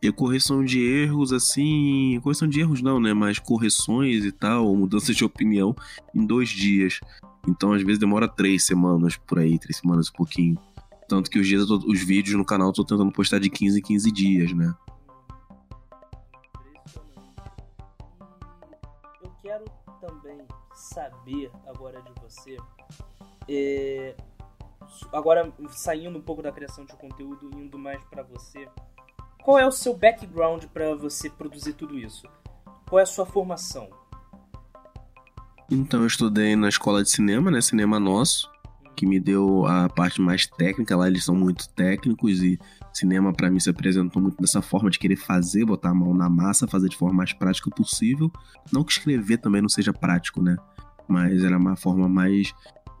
e 0.00 0.12
correção 0.12 0.64
de 0.64 0.80
erros, 0.80 1.32
assim. 1.32 2.20
Correção 2.22 2.46
de 2.48 2.60
erros 2.60 2.80
não, 2.80 3.00
né? 3.00 3.12
Mas 3.12 3.38
correções 3.38 4.24
e 4.24 4.30
tal, 4.30 4.74
mudanças 4.76 5.16
de 5.16 5.24
opinião 5.24 5.74
em 6.14 6.24
dois 6.24 6.48
dias. 6.50 7.00
Então, 7.48 7.72
às 7.72 7.82
vezes, 7.82 7.98
demora 7.98 8.28
três 8.28 8.64
semanas 8.64 9.16
por 9.16 9.38
aí, 9.38 9.58
três 9.58 9.78
semanas 9.78 10.06
e 10.06 10.10
um 10.10 10.12
pouquinho. 10.14 10.58
Tanto 11.08 11.30
que 11.30 11.38
os, 11.38 11.46
dias 11.46 11.68
os 11.68 12.00
vídeos 12.00 12.36
no 12.36 12.44
canal 12.44 12.68
eu 12.68 12.72
tô 12.72 12.84
tentando 12.84 13.10
postar 13.10 13.40
de 13.40 13.50
15 13.50 13.78
em 13.78 13.82
15 13.82 14.12
dias, 14.12 14.52
né? 14.52 14.72
Eu 19.22 19.30
quero 19.42 19.64
também 20.00 20.46
saber 20.74 21.50
agora 21.66 22.00
de 22.02 22.12
você. 22.20 22.56
É... 23.48 24.14
Agora, 25.12 25.52
saindo 25.70 26.18
um 26.18 26.22
pouco 26.22 26.42
da 26.42 26.52
criação 26.52 26.84
de 26.84 26.94
conteúdo, 26.94 27.50
indo 27.58 27.78
mais 27.78 28.02
para 28.04 28.22
você 28.22 28.68
qual 29.48 29.58
é 29.58 29.66
o 29.66 29.72
seu 29.72 29.96
background 29.96 30.64
para 30.64 30.94
você 30.94 31.30
produzir 31.30 31.72
tudo 31.72 31.98
isso? 31.98 32.28
Qual 32.86 33.00
é 33.00 33.02
a 33.02 33.06
sua 33.06 33.24
formação? 33.24 33.88
Então, 35.70 36.00
eu 36.00 36.06
estudei 36.06 36.54
na 36.54 36.68
escola 36.68 37.02
de 37.02 37.10
cinema, 37.10 37.50
né? 37.50 37.62
Cinema 37.62 37.98
Nosso, 37.98 38.50
que 38.94 39.06
me 39.06 39.18
deu 39.18 39.64
a 39.64 39.88
parte 39.88 40.20
mais 40.20 40.46
técnica. 40.46 40.94
Lá 40.94 41.08
eles 41.08 41.24
são 41.24 41.34
muito 41.34 41.66
técnicos 41.70 42.42
e 42.42 42.58
cinema 42.92 43.32
para 43.32 43.50
mim 43.50 43.58
se 43.58 43.70
apresentou 43.70 44.20
muito 44.20 44.36
dessa 44.38 44.60
forma 44.60 44.90
de 44.90 44.98
querer 44.98 45.16
fazer, 45.16 45.64
botar 45.64 45.92
a 45.92 45.94
mão 45.94 46.12
na 46.12 46.28
massa, 46.28 46.68
fazer 46.68 46.90
de 46.90 46.96
forma 46.98 47.16
mais 47.16 47.32
prática 47.32 47.70
possível. 47.70 48.30
Não 48.70 48.84
que 48.84 48.92
escrever 48.92 49.38
também 49.38 49.62
não 49.62 49.68
seja 49.70 49.94
prático, 49.94 50.42
né? 50.42 50.58
Mas 51.08 51.42
era 51.42 51.56
uma 51.56 51.74
forma 51.74 52.06
mais 52.06 52.52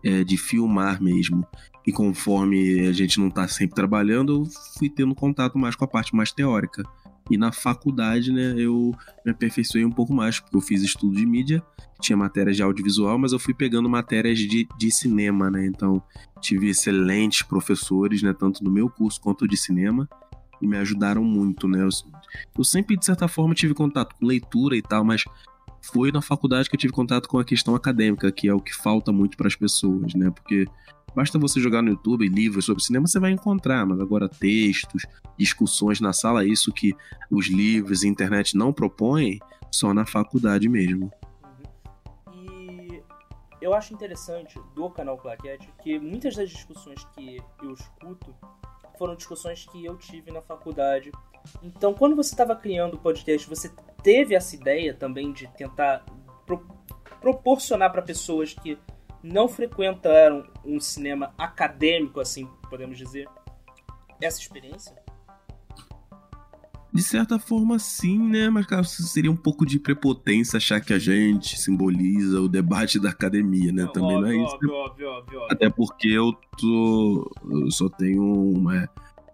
é, 0.02 0.24
de 0.24 0.38
filmar 0.38 1.02
mesmo. 1.02 1.46
E 1.88 1.92
conforme 1.92 2.86
a 2.86 2.92
gente 2.92 3.18
não 3.18 3.28
está 3.28 3.48
sempre 3.48 3.74
trabalhando, 3.74 4.42
eu 4.42 4.50
fui 4.78 4.90
tendo 4.90 5.14
contato 5.14 5.56
mais 5.56 5.74
com 5.74 5.86
a 5.86 5.88
parte 5.88 6.14
mais 6.14 6.30
teórica. 6.30 6.82
E 7.30 7.38
na 7.38 7.50
faculdade, 7.50 8.30
né, 8.30 8.52
eu 8.58 8.94
me 9.24 9.32
aperfeiçoei 9.32 9.86
um 9.86 9.90
pouco 9.90 10.12
mais, 10.12 10.38
porque 10.38 10.54
eu 10.54 10.60
fiz 10.60 10.82
estudo 10.82 11.16
de 11.16 11.24
mídia, 11.24 11.62
tinha 11.98 12.14
matérias 12.14 12.56
de 12.56 12.62
audiovisual, 12.62 13.18
mas 13.18 13.32
eu 13.32 13.38
fui 13.38 13.54
pegando 13.54 13.88
matérias 13.88 14.38
de, 14.38 14.68
de 14.78 14.90
cinema, 14.90 15.50
né? 15.50 15.64
Então, 15.64 16.02
tive 16.42 16.68
excelentes 16.68 17.40
professores, 17.40 18.22
né, 18.22 18.34
tanto 18.38 18.62
no 18.62 18.70
meu 18.70 18.90
curso 18.90 19.18
quanto 19.18 19.48
de 19.48 19.56
cinema. 19.56 20.06
e 20.60 20.66
me 20.66 20.76
ajudaram 20.76 21.24
muito, 21.24 21.66
né? 21.66 21.80
Eu, 21.82 21.88
eu 22.58 22.64
sempre, 22.64 22.98
de 22.98 23.06
certa 23.06 23.28
forma, 23.28 23.54
tive 23.54 23.72
contato 23.72 24.14
com 24.14 24.26
leitura 24.26 24.76
e 24.76 24.82
tal, 24.82 25.02
mas 25.02 25.24
foi 25.82 26.12
na 26.12 26.20
faculdade 26.20 26.68
que 26.68 26.76
eu 26.76 26.80
tive 26.80 26.92
contato 26.92 27.28
com 27.28 27.38
a 27.38 27.44
questão 27.44 27.74
acadêmica, 27.74 28.30
que 28.30 28.48
é 28.48 28.54
o 28.54 28.60
que 28.60 28.74
falta 28.74 29.12
muito 29.12 29.36
para 29.36 29.48
as 29.48 29.56
pessoas, 29.56 30.14
né? 30.14 30.30
Porque 30.30 30.66
basta 31.14 31.38
você 31.38 31.60
jogar 31.60 31.82
no 31.82 31.90
YouTube 31.90 32.28
livros 32.28 32.64
sobre 32.64 32.82
cinema, 32.82 33.06
você 33.06 33.18
vai 33.18 33.30
encontrar, 33.30 33.86
mas 33.86 34.00
agora 34.00 34.28
textos, 34.28 35.06
discussões 35.38 36.00
na 36.00 36.12
sala, 36.12 36.44
isso 36.44 36.72
que 36.72 36.94
os 37.30 37.48
livros 37.48 38.02
e 38.02 38.08
internet 38.08 38.56
não 38.56 38.72
propõem, 38.72 39.38
só 39.70 39.92
na 39.92 40.06
faculdade 40.06 40.68
mesmo. 40.68 41.10
E 42.32 43.02
eu 43.60 43.74
acho 43.74 43.94
interessante 43.94 44.60
do 44.74 44.90
canal 44.90 45.16
Claquete 45.16 45.68
que 45.82 45.98
muitas 45.98 46.36
das 46.36 46.50
discussões 46.50 47.04
que 47.14 47.42
eu 47.62 47.72
escuto 47.72 48.34
foram 48.98 49.14
discussões 49.14 49.66
que 49.70 49.84
eu 49.84 49.96
tive 49.96 50.32
na 50.32 50.42
faculdade. 50.42 51.12
Então, 51.62 51.94
quando 51.94 52.16
você 52.16 52.32
estava 52.32 52.54
criando 52.54 52.94
o 52.94 52.98
podcast, 52.98 53.48
você 53.48 53.70
teve 54.02 54.34
essa 54.34 54.54
ideia 54.54 54.94
também 54.94 55.32
de 55.32 55.46
tentar 55.48 56.04
pro 56.46 56.66
proporcionar 57.20 57.90
para 57.90 58.00
pessoas 58.00 58.54
que 58.54 58.78
não 59.22 59.48
frequentaram 59.48 60.46
um 60.64 60.78
cinema 60.78 61.34
acadêmico, 61.36 62.20
assim 62.20 62.48
podemos 62.68 62.96
dizer, 62.96 63.28
essa 64.20 64.40
experiência? 64.40 64.94
De 66.92 67.02
certa 67.02 67.38
forma, 67.38 67.78
sim, 67.78 68.18
né? 68.18 68.48
Mas, 68.48 68.66
cara, 68.66 68.82
seria 68.82 69.30
um 69.30 69.36
pouco 69.36 69.66
de 69.66 69.78
prepotência 69.78 70.56
achar 70.56 70.80
que 70.80 70.92
a 70.92 70.98
gente 70.98 71.58
simboliza 71.58 72.40
o 72.40 72.48
debate 72.48 72.98
da 72.98 73.10
academia, 73.10 73.70
né? 73.70 73.84
Não, 73.84 73.92
Também 73.92 74.16
óbvio, 74.16 74.20
não 74.20 74.28
é 74.28 74.44
isso. 74.44 74.54
Óbvio, 74.54 74.72
óbvio, 74.72 75.08
óbvio, 75.10 75.40
óbvio. 75.40 75.54
Até 75.54 75.68
porque 75.68 76.08
eu 76.08 76.32
tô. 76.56 77.30
Eu 77.50 77.70
só 77.70 77.88
tenho 77.90 78.22
uma. 78.22 78.88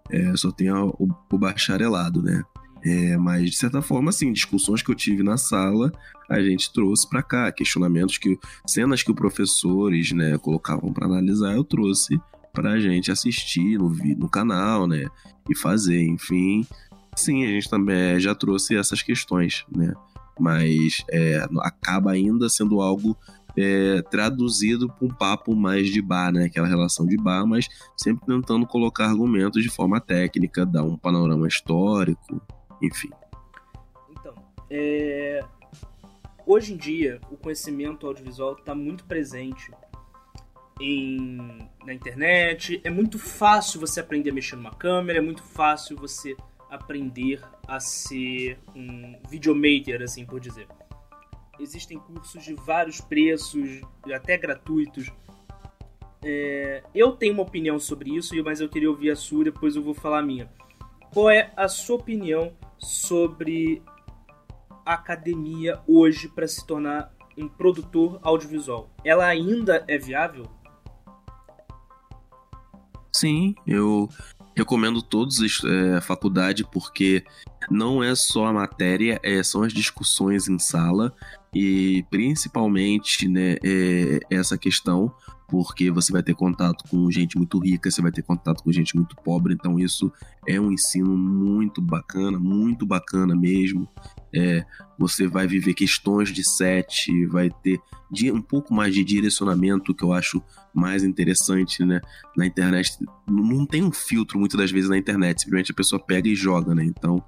É, 0.09 0.35
só 0.35 0.51
tenho 0.51 0.93
o, 0.99 1.07
o 1.31 1.37
bacharelado, 1.37 2.21
né? 2.21 2.43
É, 2.85 3.17
mas, 3.17 3.49
de 3.49 3.57
certa 3.57 3.81
forma, 3.81 4.11
assim, 4.11 4.31
discussões 4.31 4.83
que 4.83 4.91
eu 4.91 4.95
tive 4.95 5.23
na 5.23 5.37
sala, 5.37 5.91
a 6.29 6.39
gente 6.39 6.71
trouxe 6.71 7.09
para 7.09 7.23
cá, 7.23 7.51
questionamentos 7.51 8.19
que, 8.19 8.37
cenas 8.67 9.01
que 9.01 9.09
os 9.09 9.15
professores, 9.15 10.11
né, 10.11 10.37
colocavam 10.37 10.93
para 10.93 11.07
analisar, 11.07 11.55
eu 11.55 11.63
trouxe 11.63 12.19
pra 12.53 12.79
gente 12.79 13.11
assistir 13.11 13.79
no, 13.79 13.89
no 13.89 14.29
canal, 14.29 14.87
né, 14.87 15.07
e 15.49 15.55
fazer, 15.55 15.99
enfim. 16.03 16.65
Sim, 17.15 17.43
a 17.43 17.47
gente 17.47 17.67
também 17.67 18.19
já 18.19 18.35
trouxe 18.35 18.75
essas 18.75 19.01
questões, 19.01 19.65
né, 19.75 19.91
mas 20.39 21.03
é, 21.09 21.43
acaba 21.61 22.11
ainda 22.11 22.47
sendo 22.49 22.81
algo 22.81 23.17
é, 23.57 24.01
traduzido 24.03 24.87
para 24.87 25.05
um 25.05 25.09
papo 25.09 25.55
mais 25.55 25.89
de 25.89 26.01
bar, 26.01 26.31
né? 26.31 26.45
Aquela 26.45 26.67
relação 26.67 27.05
de 27.05 27.17
bar, 27.17 27.45
mas 27.45 27.67
sempre 27.97 28.25
tentando 28.25 28.65
colocar 28.67 29.05
argumentos 29.05 29.63
de 29.63 29.69
forma 29.69 29.99
técnica, 29.99 30.65
dar 30.65 30.83
um 30.83 30.97
panorama 30.97 31.47
histórico, 31.47 32.41
enfim. 32.81 33.09
Então, 34.11 34.33
é... 34.69 35.43
hoje 36.45 36.73
em 36.73 36.77
dia 36.77 37.19
o 37.31 37.37
conhecimento 37.37 38.05
audiovisual 38.05 38.53
está 38.53 38.75
muito 38.75 39.05
presente 39.05 39.71
em... 40.79 41.37
na 41.85 41.93
internet. 41.93 42.81
É 42.83 42.89
muito 42.89 43.17
fácil 43.17 43.79
você 43.79 43.99
aprender 43.99 44.31
a 44.31 44.33
mexer 44.33 44.55
numa 44.55 44.73
câmera, 44.73 45.19
é 45.19 45.21
muito 45.21 45.43
fácil 45.43 45.95
você 45.97 46.35
aprender 46.69 47.41
a 47.67 47.79
ser 47.79 48.59
um 48.75 49.15
videomaker, 49.29 50.01
assim 50.01 50.25
por 50.25 50.39
dizer. 50.39 50.67
Existem 51.59 51.97
cursos 51.97 52.43
de 52.43 52.53
vários 52.53 53.01
preços, 53.01 53.81
até 54.13 54.37
gratuitos. 54.37 55.11
É... 56.23 56.83
eu 56.93 57.11
tenho 57.11 57.33
uma 57.33 57.43
opinião 57.43 57.79
sobre 57.79 58.15
isso, 58.15 58.33
mas 58.43 58.59
eu 58.59 58.67
queria 58.67 58.89
ouvir 58.89 59.11
a 59.11 59.15
sua, 59.15 59.43
depois 59.43 59.75
eu 59.75 59.83
vou 59.83 59.93
falar 59.93 60.19
a 60.19 60.23
minha. 60.23 60.51
Qual 61.13 61.29
é 61.29 61.53
a 61.55 61.67
sua 61.67 61.97
opinião 61.97 62.51
sobre 62.77 63.81
a 64.85 64.93
academia 64.93 65.79
hoje 65.87 66.27
para 66.27 66.47
se 66.47 66.65
tornar 66.65 67.11
um 67.37 67.47
produtor 67.47 68.19
audiovisual. 68.21 68.89
Ela 69.03 69.25
ainda 69.25 69.83
é 69.87 69.97
viável? 69.97 70.45
Sim, 73.11 73.55
eu 73.65 74.09
recomendo 74.55 75.01
todos 75.01 75.39
é, 75.63 75.95
a 75.95 76.01
faculdade 76.01 76.63
porque 76.63 77.25
não 77.69 78.03
é 78.03 78.13
só 78.15 78.45
a 78.45 78.53
matéria, 78.53 79.19
é, 79.23 79.41
são 79.43 79.63
as 79.63 79.73
discussões 79.73 80.47
em 80.47 80.59
sala 80.59 81.13
e 81.53 82.05
principalmente 82.09 83.27
né, 83.27 83.55
é, 83.63 84.19
essa 84.29 84.57
questão 84.57 85.13
porque 85.47 85.91
você 85.91 86.11
vai 86.11 86.23
ter 86.23 86.33
contato 86.33 86.83
com 86.89 87.09
gente 87.11 87.37
muito 87.37 87.59
rica, 87.59 87.89
você 87.91 88.01
vai 88.01 88.11
ter 88.11 88.23
contato 88.23 88.63
com 88.63 88.71
gente 88.71 88.95
muito 88.95 89.15
pobre, 89.15 89.53
então 89.53 89.79
isso 89.79 90.11
é 90.47 90.59
um 90.59 90.71
ensino 90.71 91.15
muito 91.15 91.81
bacana, 91.81 92.39
muito 92.39 92.85
bacana 92.85 93.35
mesmo. 93.35 93.87
É, 94.33 94.65
você 94.97 95.27
vai 95.27 95.47
viver 95.47 95.73
questões 95.73 96.29
de 96.29 96.43
set, 96.43 97.25
vai 97.27 97.49
ter 97.49 97.79
um 98.33 98.41
pouco 98.41 98.73
mais 98.73 98.93
de 98.93 99.03
direcionamento, 99.03 99.93
que 99.93 100.03
eu 100.03 100.13
acho 100.13 100.41
mais 100.73 101.03
interessante, 101.03 101.83
né? 101.85 102.01
Na 102.35 102.45
internet, 102.45 102.97
não 103.27 103.65
tem 103.65 103.83
um 103.83 103.91
filtro 103.91 104.39
muitas 104.39 104.59
das 104.59 104.71
vezes 104.71 104.89
na 104.89 104.97
internet, 104.97 105.41
simplesmente 105.41 105.71
a 105.71 105.75
pessoa 105.75 106.03
pega 106.03 106.27
e 106.27 106.35
joga, 106.35 106.73
né? 106.73 106.83
Então 106.83 107.23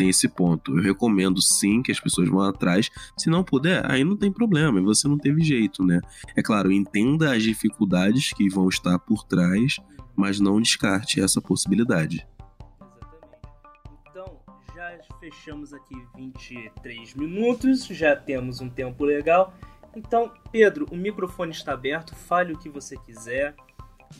tem 0.00 0.08
esse 0.08 0.26
ponto. 0.26 0.78
Eu 0.78 0.82
recomendo 0.82 1.42
sim 1.42 1.82
que 1.82 1.92
as 1.92 2.00
pessoas 2.00 2.26
vão 2.26 2.40
atrás. 2.40 2.90
Se 3.18 3.28
não 3.28 3.44
puder, 3.44 3.84
aí 3.90 4.02
não 4.02 4.16
tem 4.16 4.32
problema, 4.32 4.80
você 4.80 5.06
não 5.06 5.18
teve 5.18 5.42
jeito, 5.42 5.84
né? 5.84 6.00
É 6.34 6.42
claro, 6.42 6.72
entenda 6.72 7.34
as 7.36 7.42
dificuldades 7.42 8.32
que 8.32 8.48
vão 8.48 8.66
estar 8.70 8.98
por 8.98 9.24
trás, 9.24 9.76
mas 10.16 10.40
não 10.40 10.58
descarte 10.58 11.20
essa 11.20 11.38
possibilidade. 11.38 12.26
Então, 14.08 14.40
já 14.74 14.98
fechamos 15.20 15.74
aqui 15.74 15.94
23 16.16 17.14
minutos, 17.14 17.84
já 17.84 18.16
temos 18.16 18.62
um 18.62 18.70
tempo 18.70 19.04
legal. 19.04 19.52
Então, 19.94 20.32
Pedro, 20.50 20.86
o 20.90 20.96
microfone 20.96 21.52
está 21.52 21.74
aberto, 21.74 22.14
fale 22.14 22.54
o 22.54 22.58
que 22.58 22.70
você 22.70 22.96
quiser, 22.96 23.54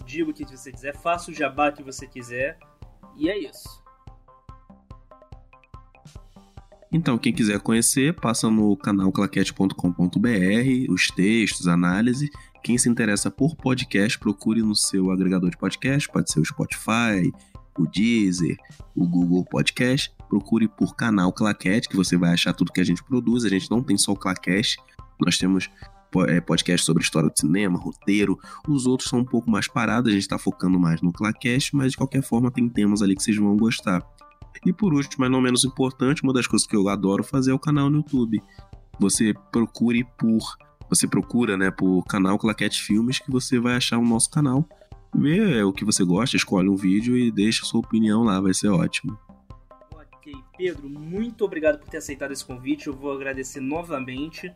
diga 0.05 0.31
o 0.31 0.35
que 0.35 0.45
você 0.45 0.71
quiser, 0.71 0.95
faça 0.95 1.31
o 1.31 1.35
jabá 1.35 1.73
que 1.73 1.83
você 1.83 2.07
quiser. 2.07 2.59
E 3.17 3.31
é 3.31 3.39
isso. 3.39 3.80
Então, 6.93 7.17
quem 7.17 7.33
quiser 7.33 7.61
conhecer, 7.61 8.15
passa 8.15 8.51
no 8.51 8.77
canal 8.77 9.13
claquete.com.br, 9.13 10.93
os 10.93 11.07
textos, 11.09 11.69
análise. 11.69 12.29
Quem 12.65 12.77
se 12.77 12.89
interessa 12.89 13.31
por 13.31 13.55
podcast, 13.55 14.19
procure 14.19 14.61
no 14.61 14.75
seu 14.75 15.11
agregador 15.11 15.51
de 15.51 15.57
podcast, 15.57 16.09
pode 16.09 16.33
ser 16.33 16.41
o 16.41 16.45
Spotify, 16.45 17.33
o 17.79 17.87
Deezer, 17.87 18.57
o 18.95 19.07
Google 19.07 19.45
Podcast. 19.45 20.13
Procure 20.29 20.69
por 20.69 20.97
canal 20.97 21.33
Claquete, 21.33 21.89
que 21.89 21.97
você 21.97 22.17
vai 22.17 22.33
achar 22.33 22.53
tudo 22.53 22.73
que 22.73 22.81
a 22.81 22.85
gente 22.85 23.03
produz. 23.05 23.45
A 23.45 23.49
gente 23.49 23.71
não 23.71 23.83
tem 23.83 23.97
só 23.97 24.13
o 24.13 24.17
Claquete, 24.17 24.77
nós 25.21 25.39
temos 25.39 25.71
é, 26.27 26.41
podcast 26.41 26.85
sobre 26.85 27.03
história 27.03 27.31
do 27.31 27.39
cinema, 27.39 27.79
roteiro. 27.79 28.39
Os 28.69 28.87
outros 28.87 29.09
são 29.09 29.21
um 29.21 29.25
pouco 29.25 29.49
mais 29.49 29.69
parados, 29.69 30.11
a 30.11 30.13
gente 30.13 30.23
está 30.23 30.39
focando 30.39 30.79
mais 30.79 31.01
no 31.01 31.13
Claquete, 31.13 31.75
mas 31.75 31.93
de 31.93 31.97
qualquer 31.97 32.23
forma 32.23 32.51
tem 32.51 32.69
temas 32.69 33.01
ali 33.01 33.15
que 33.15 33.23
vocês 33.23 33.37
vão 33.37 33.57
gostar. 33.57 34.03
E 34.65 34.73
por 34.73 34.93
último, 34.93 35.17
mas 35.21 35.31
não 35.31 35.41
menos 35.41 35.65
importante, 35.65 36.23
uma 36.23 36.33
das 36.33 36.47
coisas 36.47 36.67
que 36.67 36.77
eu 36.77 36.89
adoro 36.89 37.25
fazer 37.25 37.51
é 37.51 37.55
o 37.55 37.59
canal 37.59 37.89
no 37.89 37.99
YouTube. 37.99 38.43
Você 38.99 39.33
procure 39.51 40.05
por. 40.19 40.41
Você 40.89 41.07
procura, 41.07 41.57
né, 41.57 41.71
por 41.71 42.05
canal 42.05 42.37
Claquete 42.39 42.83
Filmes, 42.83 43.19
que 43.19 43.31
você 43.31 43.59
vai 43.59 43.77
achar 43.77 43.99
o 43.99 44.05
nosso 44.05 44.29
canal. 44.29 44.69
Vê 45.15 45.63
o 45.63 45.73
que 45.73 45.85
você 45.85 46.05
gosta, 46.05 46.37
escolhe 46.37 46.69
um 46.69 46.77
vídeo 46.77 47.17
e 47.17 47.31
deixa 47.31 47.65
sua 47.65 47.81
opinião 47.81 48.23
lá, 48.23 48.41
vai 48.41 48.53
ser 48.53 48.69
ótimo. 48.69 49.19
Ok, 49.93 50.35
Pedro, 50.57 50.89
muito 50.89 51.45
obrigado 51.45 51.79
por 51.79 51.89
ter 51.89 51.97
aceitado 51.97 52.33
esse 52.33 52.45
convite. 52.45 52.89
Eu 52.89 52.95
vou 52.95 53.13
agradecer 53.13 53.61
novamente. 53.61 54.53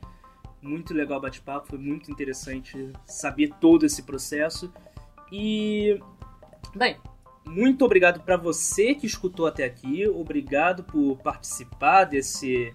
Muito 0.61 0.95
legal 0.95 1.19
o 1.19 1.23
bate-papo, 1.23 1.69
foi 1.69 1.79
muito 1.79 2.11
interessante 2.11 2.93
saber 3.07 3.53
todo 3.61 3.87
esse 3.87 4.03
processo. 4.03 4.73
E. 5.31 6.01
Bem, 6.75 6.97
muito 7.47 7.85
obrigado 7.85 8.21
para 8.21 8.37
você 8.37 8.95
que 8.95 9.07
escutou 9.07 9.47
até 9.47 9.65
aqui. 9.65 10.07
Obrigado 10.09 10.83
por 10.85 11.17
participar 11.19 12.05
desse 12.05 12.73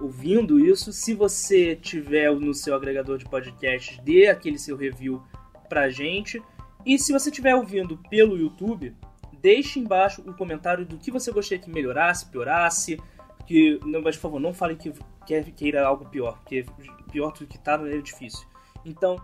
ouvindo 0.00 0.58
isso. 0.58 0.92
Se 0.92 1.14
você 1.14 1.76
tiver 1.76 2.34
no 2.34 2.52
seu 2.52 2.74
agregador 2.74 3.18
de 3.18 3.24
podcast, 3.24 4.00
dê 4.02 4.26
aquele 4.26 4.58
seu 4.58 4.76
review 4.76 5.22
pra 5.68 5.88
gente. 5.88 6.42
E 6.84 6.98
se 6.98 7.12
você 7.12 7.30
estiver 7.30 7.54
ouvindo 7.54 7.96
pelo 8.10 8.36
YouTube, 8.36 8.94
deixe 9.40 9.78
embaixo 9.78 10.22
um 10.26 10.32
comentário 10.32 10.84
do 10.84 10.98
que 10.98 11.10
você 11.10 11.30
gostaria 11.30 11.62
que 11.62 11.70
melhorasse, 11.70 12.26
piorasse. 12.26 13.00
Que, 13.46 13.78
não, 13.84 14.02
mas 14.02 14.16
por 14.16 14.22
favor, 14.22 14.40
não 14.40 14.52
fale 14.52 14.76
que 14.76 14.92
quer 15.26 15.44
queira 15.52 15.86
algo 15.86 16.06
pior, 16.06 16.38
porque 16.38 16.66
pior 17.10 17.32
do 17.32 17.46
que 17.46 17.58
tá 17.58 17.74
é 17.88 17.98
difícil. 17.98 18.46
Então, 18.84 19.16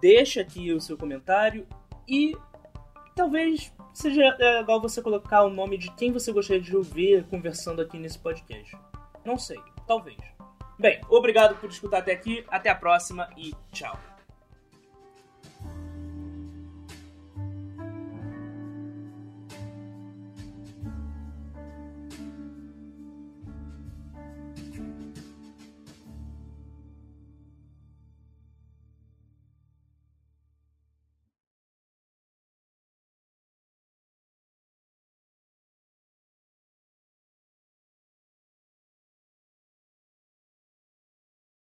deixa 0.00 0.40
aqui 0.40 0.72
o 0.72 0.80
seu 0.80 0.96
comentário 0.96 1.66
e 2.08 2.34
talvez 3.16 3.72
seja 3.92 4.36
legal 4.38 4.80
você 4.80 5.02
colocar 5.02 5.42
o 5.42 5.50
nome 5.50 5.78
de 5.78 5.90
quem 5.96 6.12
você 6.12 6.30
gostaria 6.30 6.62
de 6.62 6.76
ouvir 6.76 7.24
conversando 7.24 7.82
aqui 7.82 7.98
nesse 7.98 8.18
podcast. 8.18 8.76
Não 9.24 9.38
sei, 9.38 9.58
talvez. 9.88 10.18
Bem, 10.78 11.00
obrigado 11.08 11.56
por 11.56 11.70
escutar 11.70 11.98
até 11.98 12.12
aqui, 12.12 12.44
até 12.48 12.68
a 12.68 12.74
próxima 12.74 13.28
e 13.36 13.52
tchau. 13.72 13.98